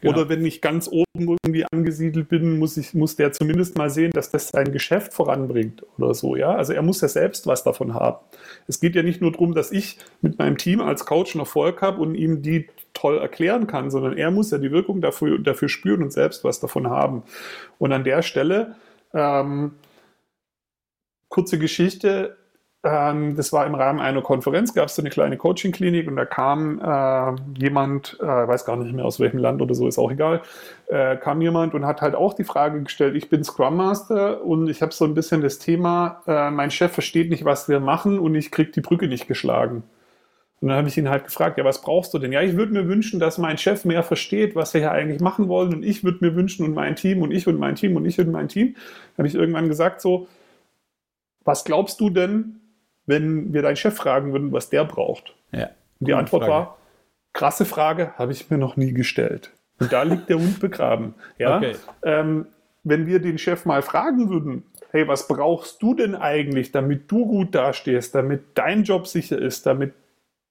[0.00, 0.14] Genau.
[0.14, 4.12] Oder wenn ich ganz oben irgendwie angesiedelt bin, muss, ich, muss der zumindest mal sehen,
[4.12, 6.36] dass das sein Geschäft voranbringt oder so.
[6.36, 6.54] Ja?
[6.54, 8.18] Also er muss ja selbst was davon haben.
[8.66, 11.82] Es geht ja nicht nur darum, dass ich mit meinem Team als Coach einen Erfolg
[11.82, 12.68] habe und ihm die
[13.00, 16.60] toll erklären kann, sondern er muss ja die Wirkung dafür, dafür spüren und selbst was
[16.60, 17.22] davon haben.
[17.78, 18.76] Und an der Stelle,
[19.14, 19.72] ähm,
[21.28, 22.36] kurze Geschichte,
[22.82, 26.24] ähm, das war im Rahmen einer Konferenz, gab es so eine kleine Coaching-Klinik und da
[26.24, 30.10] kam äh, jemand, äh, weiß gar nicht mehr aus welchem Land oder so, ist auch
[30.10, 30.42] egal,
[30.86, 34.68] äh, kam jemand und hat halt auch die Frage gestellt, ich bin Scrum Master und
[34.68, 38.18] ich habe so ein bisschen das Thema, äh, mein Chef versteht nicht, was wir machen
[38.18, 39.82] und ich kriege die Brücke nicht geschlagen.
[40.60, 42.32] Und dann habe ich ihn halt gefragt, ja, was brauchst du denn?
[42.32, 45.48] Ja, ich würde mir wünschen, dass mein Chef mehr versteht, was wir hier eigentlich machen
[45.48, 45.72] wollen.
[45.72, 48.20] Und ich würde mir wünschen und mein Team und ich und mein Team und ich
[48.20, 48.76] und mein Team.
[49.16, 50.28] Habe ich irgendwann gesagt so,
[51.44, 52.60] was glaubst du denn,
[53.06, 55.34] wenn wir deinen Chef fragen würden, was der braucht?
[55.52, 56.52] Ja, und die Antwort Frage.
[56.52, 56.78] war,
[57.32, 59.52] krasse Frage, habe ich mir noch nie gestellt.
[59.78, 61.14] Und da liegt der Hund begraben.
[61.38, 61.56] Ja?
[61.56, 61.76] Okay.
[62.02, 62.46] Ähm,
[62.84, 67.26] wenn wir den Chef mal fragen würden, hey, was brauchst du denn eigentlich, damit du
[67.26, 69.94] gut dastehst, damit dein Job sicher ist, damit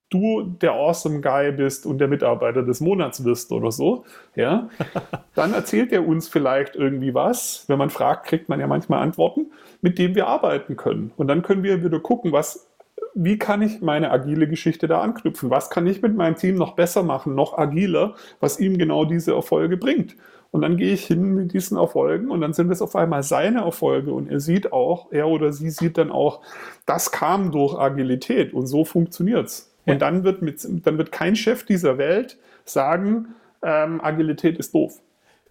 [0.10, 4.70] du der Awesome Guy bist und der Mitarbeiter des Monats wirst oder so, ja,
[5.36, 7.66] dann erzählt er uns vielleicht irgendwie was.
[7.68, 11.12] Wenn man fragt, kriegt man ja manchmal Antworten, mit denen wir arbeiten können.
[11.18, 12.68] Und dann können wir wieder gucken, was,
[13.14, 15.50] wie kann ich meine agile Geschichte da anknüpfen?
[15.50, 19.34] Was kann ich mit meinem Team noch besser machen, noch agiler, was ihm genau diese
[19.34, 20.16] Erfolge bringt?
[20.52, 23.60] Und dann gehe ich hin mit diesen Erfolgen und dann sind es auf einmal seine
[23.60, 26.42] Erfolge und er sieht auch, er oder sie sieht dann auch,
[26.88, 29.94] das kam durch Agilität und so funktioniert es.
[29.94, 35.02] Und dann wird, mit, dann wird kein Chef dieser Welt sagen, ähm, Agilität ist doof.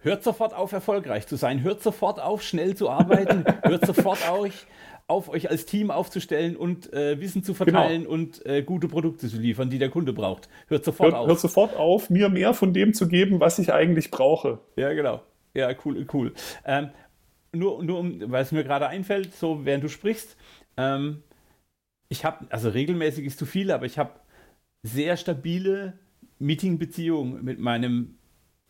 [0.01, 1.61] Hört sofort auf, erfolgreich zu sein.
[1.61, 3.43] Hört sofort auf, schnell zu arbeiten.
[3.63, 4.65] Hört sofort auf,
[5.07, 8.13] auf, euch als Team aufzustellen und äh, Wissen zu verteilen genau.
[8.13, 10.47] und äh, gute Produkte zu liefern, die der Kunde braucht.
[10.67, 11.27] Hört sofort hört, auf.
[11.27, 14.59] Hört sofort auf, mir mehr von dem zu geben, was ich eigentlich brauche.
[14.77, 15.21] Ja, genau.
[15.53, 16.33] Ja, cool, cool.
[16.65, 16.91] Ähm,
[17.51, 20.37] nur, nur weil es mir gerade einfällt, so während du sprichst,
[20.77, 21.23] ähm,
[22.09, 24.11] ich habe, also regelmäßig ist zu viel, aber ich habe
[24.83, 25.93] sehr stabile
[26.39, 28.15] Meeting-Beziehung mit meinem,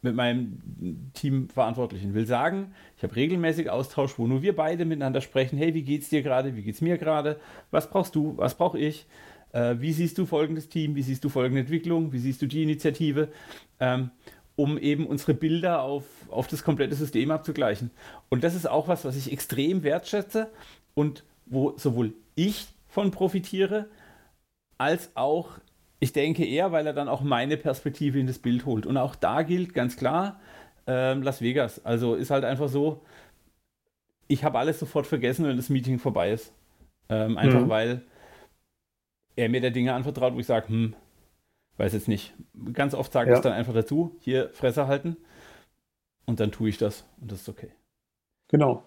[0.01, 2.13] mit meinem Teamverantwortlichen.
[2.13, 5.57] Will sagen, ich habe regelmäßig Austausch, wo nur wir beide miteinander sprechen.
[5.57, 6.55] Hey, wie geht's dir gerade?
[6.55, 7.39] Wie geht's mir gerade?
[7.71, 8.37] Was brauchst du?
[8.37, 9.07] Was brauche ich?
[9.51, 10.95] Äh, wie siehst du folgendes Team?
[10.95, 12.11] Wie siehst du folgende Entwicklung?
[12.11, 13.29] Wie siehst du die Initiative?
[13.79, 14.11] Ähm,
[14.55, 17.91] um eben unsere Bilder auf, auf das komplette System abzugleichen.
[18.27, 20.49] Und das ist auch was, was ich extrem wertschätze
[20.95, 23.89] und wo sowohl ich von profitiere,
[24.77, 25.59] als auch
[25.99, 28.85] ich denke eher, weil er dann auch meine Perspektive in das Bild holt.
[28.85, 30.39] Und auch da gilt ganz klar
[30.87, 31.85] ähm, Las Vegas.
[31.85, 33.03] Also ist halt einfach so,
[34.27, 36.53] ich habe alles sofort vergessen, wenn das Meeting vorbei ist.
[37.09, 37.69] Ähm, einfach mhm.
[37.69, 38.01] weil
[39.35, 40.95] er mir der Dinge anvertraut, wo ich sage, hm,
[41.77, 42.33] weiß jetzt nicht.
[42.73, 43.37] Ganz oft sage ja.
[43.37, 45.17] ich dann einfach dazu, hier Fresse halten
[46.25, 47.71] und dann tue ich das und das ist okay.
[48.49, 48.83] Genau.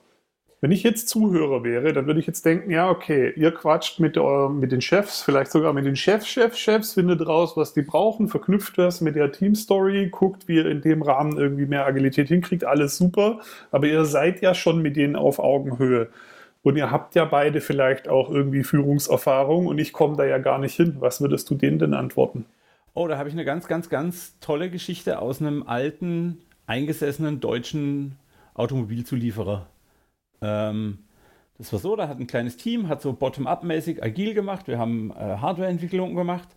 [0.63, 4.17] Wenn ich jetzt Zuhörer wäre, dann würde ich jetzt denken, ja, okay, ihr quatscht mit,
[4.17, 7.83] äh, mit den Chefs, vielleicht sogar mit den Chefs, Chefs, Chefs, findet raus, was die
[7.83, 12.29] brauchen, verknüpft das mit der Teamstory, guckt, wie ihr in dem Rahmen irgendwie mehr Agilität
[12.29, 13.41] hinkriegt, alles super.
[13.73, 16.11] Aber ihr seid ja schon mit denen auf Augenhöhe.
[16.63, 20.61] Und ihr habt ja beide vielleicht auch irgendwie Führungserfahrung und ich komme da ja gar
[20.61, 20.99] nicht hin.
[21.01, 22.47] Was würdest du denen denn antworten?
[22.95, 28.15] Oh, da habe ich eine ganz, ganz, ganz tolle Geschichte aus einem alten, eingesessenen deutschen
[28.55, 29.67] Automobilzulieferer.
[30.43, 30.99] Ähm,
[31.59, 34.67] das war so, da hat ein kleines Team, hat so bottom-up-mäßig agil gemacht.
[34.67, 36.49] Wir haben äh, Hardware-Entwicklung gemacht.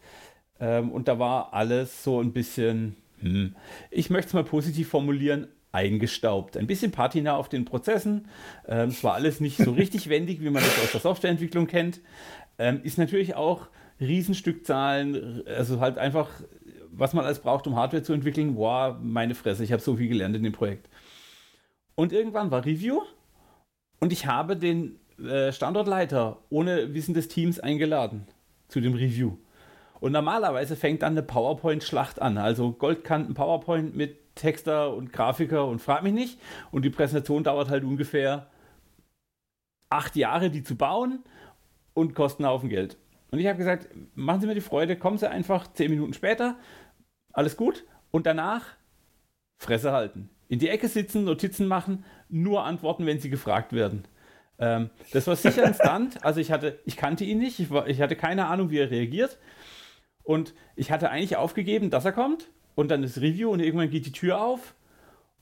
[0.60, 3.56] Ähm, und da war alles so ein bisschen, hm,
[3.92, 6.56] ich möchte es mal positiv formulieren, eingestaubt.
[6.58, 8.28] Ein bisschen Patina auf den Prozessen.
[8.68, 12.00] Ähm, es war alles nicht so richtig wendig, wie man das aus der Softwareentwicklung kennt.
[12.58, 13.68] Ähm, ist natürlich auch
[14.00, 16.30] Riesenstückzahlen, also halt einfach,
[16.92, 18.56] was man alles braucht, um Hardware zu entwickeln.
[18.56, 20.90] Boah, meine Fresse, ich habe so viel gelernt in dem Projekt.
[21.96, 23.02] Und irgendwann war Review
[24.00, 28.28] und ich habe den äh, Standortleiter ohne Wissen des Teams eingeladen
[28.68, 29.38] zu dem Review.
[30.00, 32.38] Und normalerweise fängt dann eine PowerPoint-Schlacht an.
[32.38, 36.40] Also Goldkanten PowerPoint mit Texter und Grafiker und frag mich nicht.
[36.72, 38.48] Und die Präsentation dauert halt ungefähr
[39.90, 41.24] acht Jahre, die zu bauen
[41.94, 42.98] und kosten einen Haufen Geld.
[43.32, 46.58] Und ich habe gesagt, machen Sie mir die Freude, kommen Sie einfach zehn Minuten später,
[47.34, 47.86] alles gut.
[48.12, 48.64] Und danach
[49.58, 50.30] Fresse halten.
[50.48, 54.06] In die Ecke sitzen, Notizen machen, nur antworten, wenn Sie gefragt werden.
[54.58, 56.24] Ähm, das war sicher ein Stunt.
[56.24, 58.92] Also ich hatte, ich kannte ihn nicht, ich, war, ich hatte keine Ahnung, wie er
[58.92, 59.38] reagiert.
[60.24, 64.06] Und ich hatte eigentlich aufgegeben, dass er kommt und dann das Review und irgendwann geht
[64.06, 64.76] die Tür auf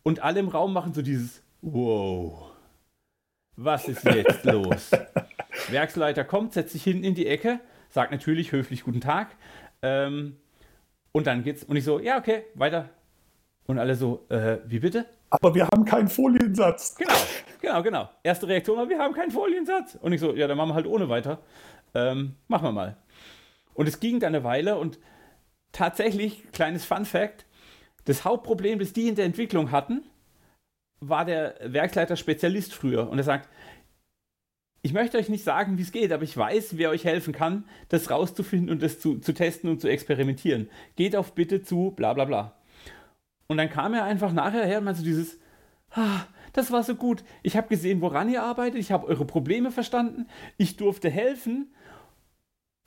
[0.04, 2.52] und alle im Raum machen so dieses Wow.
[3.56, 4.92] Was ist jetzt los?
[5.70, 9.36] Werksleiter kommt, setzt sich hinten in die Ecke, sagt natürlich höflich Guten Tag.
[9.82, 10.38] Ähm,
[11.14, 11.64] und dann geht's.
[11.64, 12.90] Und ich so, ja, okay, weiter.
[13.66, 15.06] Und alle so, äh, wie bitte?
[15.34, 16.96] Aber wir haben keinen Foliensatz.
[16.96, 17.14] Genau,
[17.60, 18.10] genau, genau.
[18.22, 19.98] Erste Reaktion war, wir haben keinen Foliensatz.
[20.00, 21.40] Und ich so, ja, dann machen wir halt ohne weiter.
[21.96, 22.98] Ähm, machen wir mal.
[23.74, 25.00] Und es ging dann eine Weile und
[25.72, 27.48] tatsächlich, kleines Fun Fact,
[28.06, 30.04] das Hauptproblem, das die in der Entwicklung hatten,
[31.00, 33.10] war der Werksleiter Spezialist früher.
[33.10, 33.50] Und er sagt,
[34.84, 37.66] ich möchte euch nicht sagen, wie es geht, aber ich weiß, wer euch helfen kann,
[37.90, 40.70] das rauszufinden und das zu, zu testen und zu experimentieren.
[40.96, 42.56] Geht auf bitte zu, bla bla bla.
[43.54, 45.38] Und dann kam er einfach nachher her und meinte so dieses,
[45.92, 46.22] ah,
[46.54, 47.24] das war so gut.
[47.44, 50.26] Ich habe gesehen, woran ihr arbeitet, ich habe eure Probleme verstanden,
[50.58, 51.72] ich durfte helfen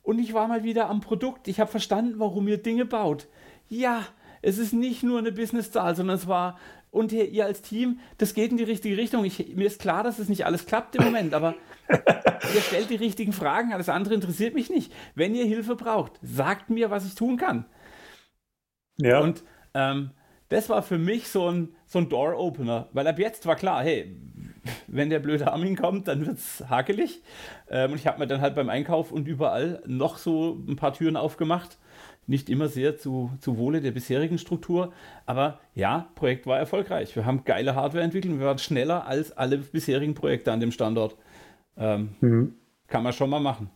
[0.02, 1.46] und ich war mal wieder am Produkt.
[1.46, 3.28] Ich habe verstanden, warum ihr Dinge baut.
[3.68, 4.02] Ja,
[4.42, 6.58] es ist nicht nur eine Businesszahl, sondern es war,
[6.90, 9.24] und ihr, ihr, als Team, das geht in die richtige Richtung.
[9.24, 11.54] Ich, mir ist klar, dass es nicht alles klappt im Moment, aber
[11.88, 13.72] ihr stellt die richtigen Fragen.
[13.72, 14.92] Alles andere interessiert mich nicht.
[15.14, 17.66] Wenn ihr Hilfe braucht, sagt mir, was ich tun kann.
[18.96, 19.20] Ja.
[19.20, 20.10] Und ähm,
[20.48, 24.16] das war für mich so ein, so ein Door-Opener, weil ab jetzt war klar, hey,
[24.86, 27.22] wenn der blöde Armin kommt, dann wird es hakelig.
[27.70, 30.92] Ähm, und ich habe mir dann halt beim Einkauf und überall noch so ein paar
[30.92, 31.78] Türen aufgemacht.
[32.28, 34.92] Nicht immer sehr zu, zu Wohle der bisherigen Struktur.
[35.26, 37.14] Aber ja, Projekt war erfolgreich.
[37.14, 38.38] Wir haben geile Hardware entwickelt.
[38.38, 41.16] Wir waren schneller als alle bisherigen Projekte an dem Standort.
[41.76, 42.54] Ähm, mhm.
[42.88, 43.70] Kann man schon mal machen.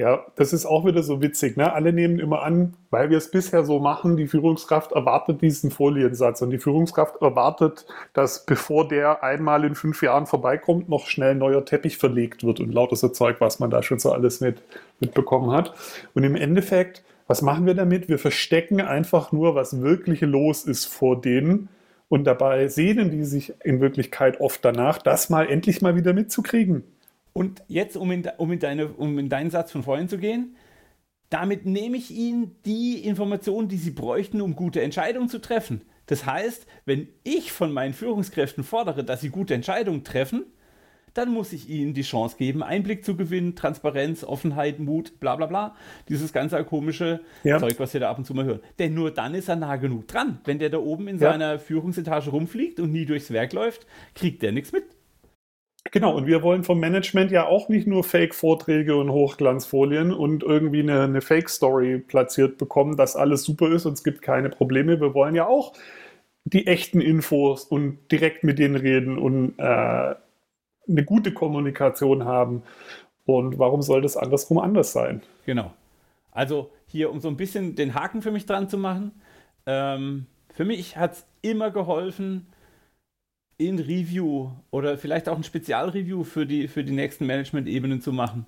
[0.00, 1.58] Ja, das ist auch wieder so witzig.
[1.58, 1.74] Ne?
[1.74, 6.40] Alle nehmen immer an, weil wir es bisher so machen, die Führungskraft erwartet diesen Foliensatz.
[6.40, 7.84] Und die Führungskraft erwartet,
[8.14, 12.60] dass bevor der einmal in fünf Jahren vorbeikommt, noch schnell ein neuer Teppich verlegt wird
[12.60, 14.62] und lauter so Zeug, was man da schon so alles mit,
[15.00, 15.74] mitbekommen hat.
[16.14, 18.08] Und im Endeffekt, was machen wir damit?
[18.08, 21.68] Wir verstecken einfach nur, was wirklich los ist vor denen.
[22.08, 26.84] Und dabei sehnen die sich in Wirklichkeit oft danach, das mal endlich mal wieder mitzukriegen.
[27.40, 30.56] Und jetzt, um in, um, in deine, um in deinen Satz von vorhin zu gehen,
[31.30, 35.80] damit nehme ich Ihnen die Informationen, die Sie bräuchten, um gute Entscheidungen zu treffen.
[36.04, 40.44] Das heißt, wenn ich von meinen Führungskräften fordere, dass sie gute Entscheidungen treffen,
[41.14, 45.46] dann muss ich ihnen die Chance geben, Einblick zu gewinnen, Transparenz, Offenheit, Mut, bla bla
[45.46, 45.74] bla.
[46.10, 47.58] Dieses ganze komische ja.
[47.58, 48.60] Zeug, was wir da ab und zu mal hören.
[48.78, 50.40] Denn nur dann ist er nah genug dran.
[50.44, 51.32] Wenn der da oben in ja.
[51.32, 54.84] seiner Führungsetage rumfliegt und nie durchs Werk läuft, kriegt der nichts mit.
[55.84, 60.80] Genau, und wir wollen vom Management ja auch nicht nur Fake-Vorträge und Hochglanzfolien und irgendwie
[60.80, 65.00] eine, eine Fake-Story platziert bekommen, dass alles super ist und es gibt keine Probleme.
[65.00, 65.72] Wir wollen ja auch
[66.44, 72.62] die echten Infos und direkt mit denen reden und äh, eine gute Kommunikation haben.
[73.24, 75.22] Und warum soll das andersrum anders sein?
[75.46, 75.72] Genau.
[76.32, 79.12] Also hier, um so ein bisschen den Haken für mich dran zu machen,
[79.66, 82.46] ähm, für mich hat es immer geholfen,
[83.60, 88.46] in Review oder vielleicht auch ein Spezialreview für die, für die nächsten Management-Ebenen zu machen.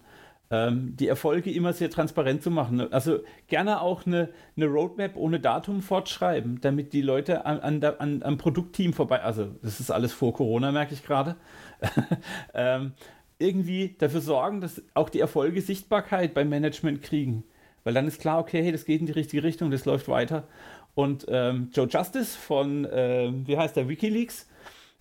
[0.51, 2.93] ähm, die Erfolge immer sehr transparent zu machen.
[2.93, 8.23] Also gerne auch eine, eine Roadmap ohne Datum fortschreiben, damit die Leute an, an, an,
[8.23, 11.37] am Produktteam vorbei, also das ist alles vor Corona, merke ich gerade,
[12.55, 12.93] ähm,
[13.39, 17.45] irgendwie dafür sorgen, dass auch die Erfolge Sichtbarkeit beim Management kriegen.
[17.85, 20.47] Weil dann ist klar, okay, hey, das geht in die richtige Richtung, das läuft weiter.
[20.95, 24.47] Und ähm, Joe Justice von, äh, wie heißt der, Wikileaks,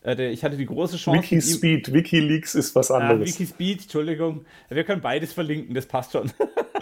[0.03, 1.21] ich hatte die große Chance.
[1.21, 3.21] Wikispeed, Wikileaks ist was anderes.
[3.21, 4.45] Ah, Wikispeed, Entschuldigung.
[4.69, 6.31] Wir können beides verlinken, das passt schon.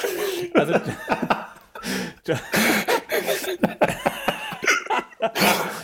[0.54, 0.74] also,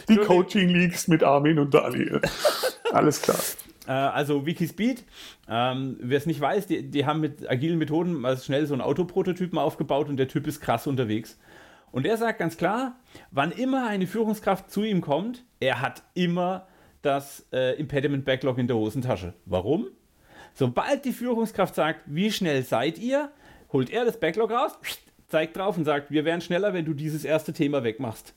[0.07, 2.21] die Coaching Leaks mit Armin und Daniel.
[2.93, 3.39] Alles klar.
[3.87, 5.03] Äh, also Wikispeed,
[5.49, 8.81] ähm, wer es nicht weiß, die, die haben mit agilen Methoden mal schnell so einen
[8.81, 11.37] Autoprototypen aufgebaut und der Typ ist krass unterwegs.
[11.91, 12.97] Und er sagt ganz klar,
[13.31, 16.67] wann immer eine Führungskraft zu ihm kommt, er hat immer
[17.05, 19.33] das äh, Impediment Backlog in der Hosentasche.
[19.45, 19.87] Warum?
[20.53, 23.31] Sobald die Führungskraft sagt, wie schnell seid ihr,
[23.71, 24.71] holt er das Backlog raus,
[25.27, 28.33] zeigt drauf und sagt, wir wären schneller, wenn du dieses erste Thema wegmachst.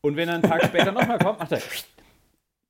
[0.00, 1.60] Und wenn er einen Tag später nochmal kommt, macht er,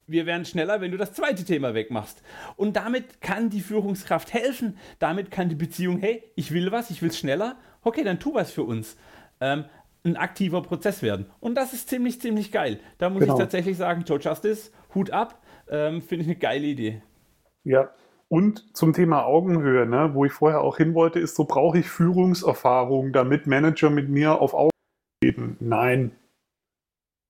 [0.07, 2.23] wir wären schneller, wenn du das zweite Thema wegmachst.
[2.57, 4.77] Und damit kann die Führungskraft helfen.
[4.99, 7.57] Damit kann die Beziehung, hey, ich will was, ich will es schneller.
[7.83, 8.97] Okay, dann tu was für uns.
[9.41, 9.65] Ähm,
[10.05, 11.27] ein aktiver Prozess werden.
[11.41, 12.81] Und das ist ziemlich, ziemlich geil.
[12.99, 13.35] Da muss genau.
[13.35, 17.03] ich tatsächlich sagen, Joe Justice, Hut ab, ähm, finde ich eine geile Idee.
[17.65, 17.91] Ja,
[18.29, 21.91] und zum Thema Augenhöhe, ne, wo ich vorher auch hin wollte, ist so, brauche ich
[21.91, 24.71] Führungserfahrung, damit Manager mit mir auf Augenhöhe
[25.23, 25.57] reden?
[25.61, 26.13] Nein.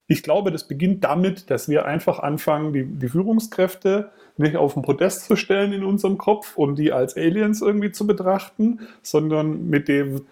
[0.06, 4.82] Ich glaube, das beginnt damit, dass wir einfach anfangen, die, die Führungskräfte nicht auf den
[4.82, 9.88] Podest zu stellen in unserem Kopf und die als Aliens irgendwie zu betrachten, sondern mit
[9.88, 10.26] dem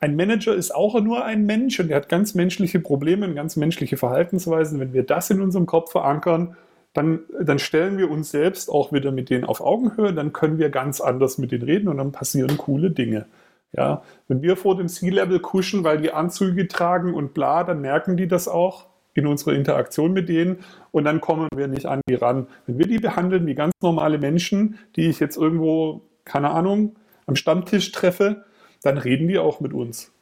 [0.00, 3.56] ein Manager ist auch nur ein Mensch und er hat ganz menschliche Probleme und ganz
[3.56, 4.80] menschliche Verhaltensweisen.
[4.80, 6.56] Wenn wir das in unserem Kopf verankern,
[6.92, 10.70] dann, dann stellen wir uns selbst auch wieder mit denen auf Augenhöhe, dann können wir
[10.70, 13.26] ganz anders mit denen reden und dann passieren coole Dinge.
[13.72, 18.16] Ja, wenn wir vor dem C-Level kuschen, weil die Anzüge tragen und bla, dann merken
[18.16, 20.58] die das auch in unserer Interaktion mit denen
[20.92, 22.46] und dann kommen wir nicht an die ran.
[22.66, 27.36] Wenn wir die behandeln wie ganz normale Menschen, die ich jetzt irgendwo, keine Ahnung, am
[27.36, 28.44] Stammtisch treffe,
[28.86, 30.12] dann reden die auch mit uns.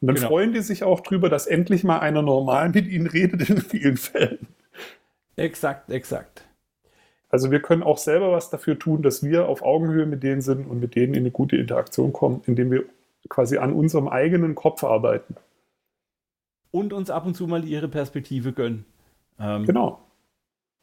[0.00, 0.28] Und dann genau.
[0.28, 3.96] freuen die sich auch drüber, dass endlich mal einer normal mit ihnen redet in vielen
[3.96, 4.48] Fällen.
[5.36, 6.44] Exakt, exakt.
[7.28, 10.66] Also wir können auch selber was dafür tun, dass wir auf Augenhöhe mit denen sind
[10.66, 12.84] und mit denen in eine gute Interaktion kommen, indem wir
[13.28, 15.36] quasi an unserem eigenen Kopf arbeiten.
[16.70, 18.84] Und uns ab und zu mal ihre Perspektive gönnen.
[19.38, 19.64] Ähm.
[19.64, 20.00] Genau.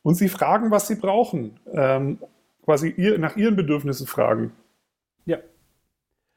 [0.01, 1.59] Und sie fragen, was sie brauchen.
[1.71, 2.19] Ähm,
[2.63, 4.51] quasi ihr, nach ihren Bedürfnissen fragen.
[5.25, 5.38] Ja.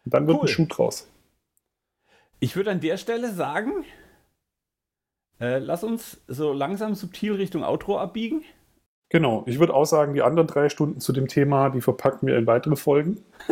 [0.04, 0.44] Und dann wird cool.
[0.44, 1.08] ein Schuh draus.
[2.40, 3.84] Ich würde an der Stelle sagen,
[5.40, 8.42] äh, lass uns so langsam subtil Richtung Outro abbiegen.
[9.08, 12.38] Genau, ich würde auch sagen, die anderen drei Stunden zu dem Thema, die verpacken wir
[12.38, 13.22] in weitere Folgen.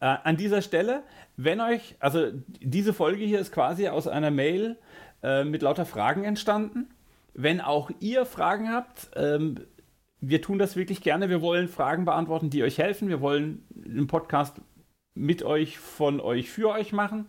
[0.00, 1.04] äh, an dieser Stelle,
[1.36, 4.76] wenn euch, also diese Folge hier ist quasi aus einer Mail
[5.22, 6.88] äh, mit lauter Fragen entstanden.
[7.32, 9.60] Wenn auch ihr Fragen habt, ähm,
[10.20, 11.28] wir tun das wirklich gerne.
[11.28, 13.08] Wir wollen Fragen beantworten, die euch helfen.
[13.08, 14.60] Wir wollen einen Podcast
[15.14, 17.26] mit euch, von euch, für euch machen.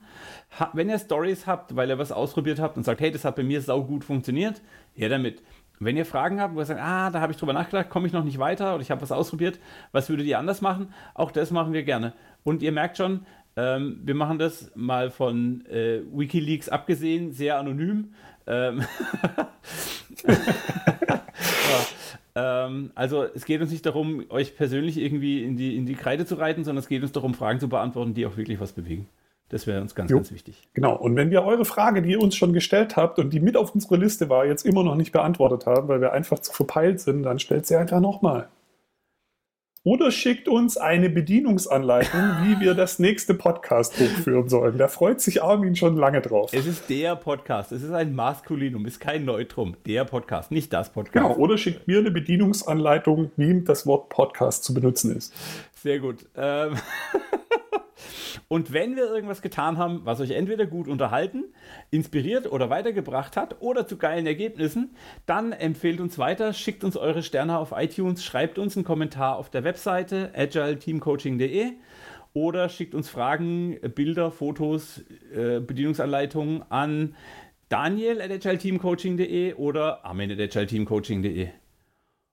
[0.60, 3.36] Ha wenn ihr Stories habt, weil ihr was ausprobiert habt und sagt, hey, das hat
[3.36, 4.62] bei mir sau gut funktioniert,
[4.94, 5.42] her damit.
[5.80, 8.14] Wenn ihr Fragen habt, wo ihr sagt, ah, da habe ich drüber nachgedacht, komme ich
[8.14, 9.60] noch nicht weiter oder ich habe was ausprobiert,
[9.92, 10.94] was würdet ihr anders machen?
[11.14, 12.14] Auch das machen wir gerne.
[12.44, 13.26] Und ihr merkt schon,
[13.56, 18.14] ähm, wir machen das mal von äh, Wikileaks abgesehen, sehr anonym.
[18.46, 18.84] Ähm
[20.28, 20.40] ja.
[22.40, 26.26] Ähm, also es geht uns nicht darum, euch persönlich irgendwie in die, in die Kreide
[26.26, 29.08] zu reiten, sondern es geht uns darum, Fragen zu beantworten, die auch wirklich was bewegen.
[29.50, 30.18] Das wäre uns ganz, jo.
[30.18, 30.68] ganz wichtig.
[30.74, 30.96] Genau.
[30.96, 33.74] Und wenn wir eure Frage, die ihr uns schon gestellt habt und die mit auf
[33.74, 37.24] unserer Liste war, jetzt immer noch nicht beantwortet haben, weil wir einfach zu verpeilt sind,
[37.24, 38.48] dann stellt sie einfach nochmal.
[39.84, 44.78] Oder schickt uns eine Bedienungsanleitung, wie wir das nächste Podcast hochführen sollen.
[44.78, 46.52] Da freut sich Armin schon lange drauf.
[46.52, 47.72] Es ist der Podcast.
[47.72, 49.78] Es ist ein Maskulinum, ist kein Neutrum.
[49.86, 51.14] Der Podcast, nicht das Podcast.
[51.14, 55.34] Genau, oder schickt mir eine Bedienungsanleitung, wie das Wort Podcast zu benutzen ist.
[55.82, 56.26] Sehr gut.
[56.36, 56.74] Ähm
[58.50, 61.46] Und wenn wir irgendwas getan haben, was euch entweder gut unterhalten,
[61.92, 64.96] inspiriert oder weitergebracht hat oder zu geilen Ergebnissen,
[65.28, 69.52] dann empfehlt uns weiter, schickt uns eure Sterne auf iTunes, schreibt uns einen Kommentar auf
[69.52, 71.74] der Webseite agileteamcoaching.de
[72.34, 77.16] oder schickt uns Fragen, Bilder, Fotos, äh, Bedienungsanleitungen an
[77.70, 81.50] daniel at agileteamcoaching.de oder armin at agileteamcoaching.de.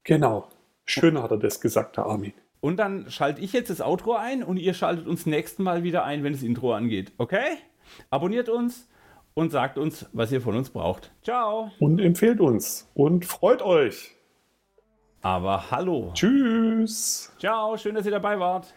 [0.03, 0.49] Genau.
[0.87, 2.33] Schön hat er das gesagt, der Armin.
[2.67, 6.03] Und dann schalte ich jetzt das Outro ein und ihr schaltet uns nächsten Mal wieder
[6.03, 7.13] ein, wenn das Intro angeht.
[7.17, 7.59] Okay?
[8.11, 8.89] Abonniert uns
[9.35, 11.13] und sagt uns, was ihr von uns braucht.
[11.23, 11.71] Ciao.
[11.79, 14.17] Und empfehlt uns und freut euch.
[15.23, 16.11] Aber hallo.
[16.13, 17.33] Tschüss.
[17.39, 18.75] Ciao, schön, dass ihr dabei wart.